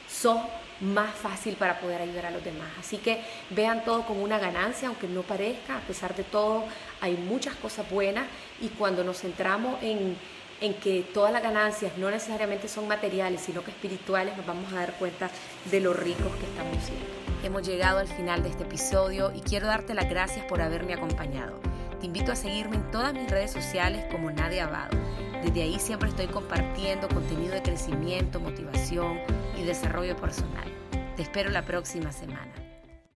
son 0.09 0.39
más 0.81 1.13
fácil 1.13 1.55
para 1.55 1.79
poder 1.79 2.01
ayudar 2.01 2.27
a 2.27 2.31
los 2.31 2.43
demás. 2.43 2.69
Así 2.79 2.97
que 2.97 3.21
vean 3.49 3.83
todo 3.83 4.05
como 4.05 4.23
una 4.23 4.39
ganancia, 4.39 4.87
aunque 4.87 5.07
no 5.07 5.21
parezca, 5.21 5.77
a 5.77 5.81
pesar 5.81 6.15
de 6.15 6.23
todo, 6.23 6.63
hay 7.01 7.15
muchas 7.15 7.55
cosas 7.55 7.89
buenas 7.89 8.25
y 8.61 8.69
cuando 8.69 9.03
nos 9.03 9.19
centramos 9.19 9.81
en, 9.83 10.15
en 10.61 10.73
que 10.75 11.03
todas 11.13 11.31
las 11.31 11.43
ganancias 11.43 11.97
no 11.97 12.09
necesariamente 12.09 12.67
son 12.67 12.87
materiales, 12.87 13.41
sino 13.41 13.63
que 13.63 13.71
espirituales, 13.71 14.35
nos 14.37 14.45
vamos 14.45 14.71
a 14.73 14.77
dar 14.77 14.93
cuenta 14.93 15.29
de 15.71 15.79
lo 15.79 15.93
ricos 15.93 16.35
que 16.35 16.45
estamos 16.45 16.77
siendo. 16.83 17.05
Hemos 17.43 17.65
llegado 17.67 17.99
al 17.99 18.07
final 18.07 18.43
de 18.43 18.49
este 18.49 18.63
episodio 18.63 19.31
y 19.33 19.39
quiero 19.39 19.67
darte 19.67 19.93
las 19.93 20.09
gracias 20.09 20.45
por 20.45 20.61
haberme 20.61 20.93
acompañado. 20.93 21.59
Te 21.99 22.05
invito 22.05 22.31
a 22.31 22.35
seguirme 22.35 22.77
en 22.77 22.91
todas 22.91 23.13
mis 23.13 23.29
redes 23.29 23.51
sociales 23.51 24.05
como 24.11 24.31
Nadia 24.31 24.65
Abado. 24.65 24.97
Desde 25.43 25.61
ahí 25.61 25.79
siempre 25.79 26.09
estoy 26.09 26.27
compartiendo 26.27 27.07
contenido 27.07 27.53
de 27.53 27.61
crecimiento, 27.61 28.39
motivación 28.39 29.19
y 29.57 29.63
desarrollo 29.63 30.15
personal. 30.17 30.67
Te 31.15 31.23
espero 31.23 31.49
la 31.49 31.63
próxima 31.63 32.11
semana. 32.11 32.68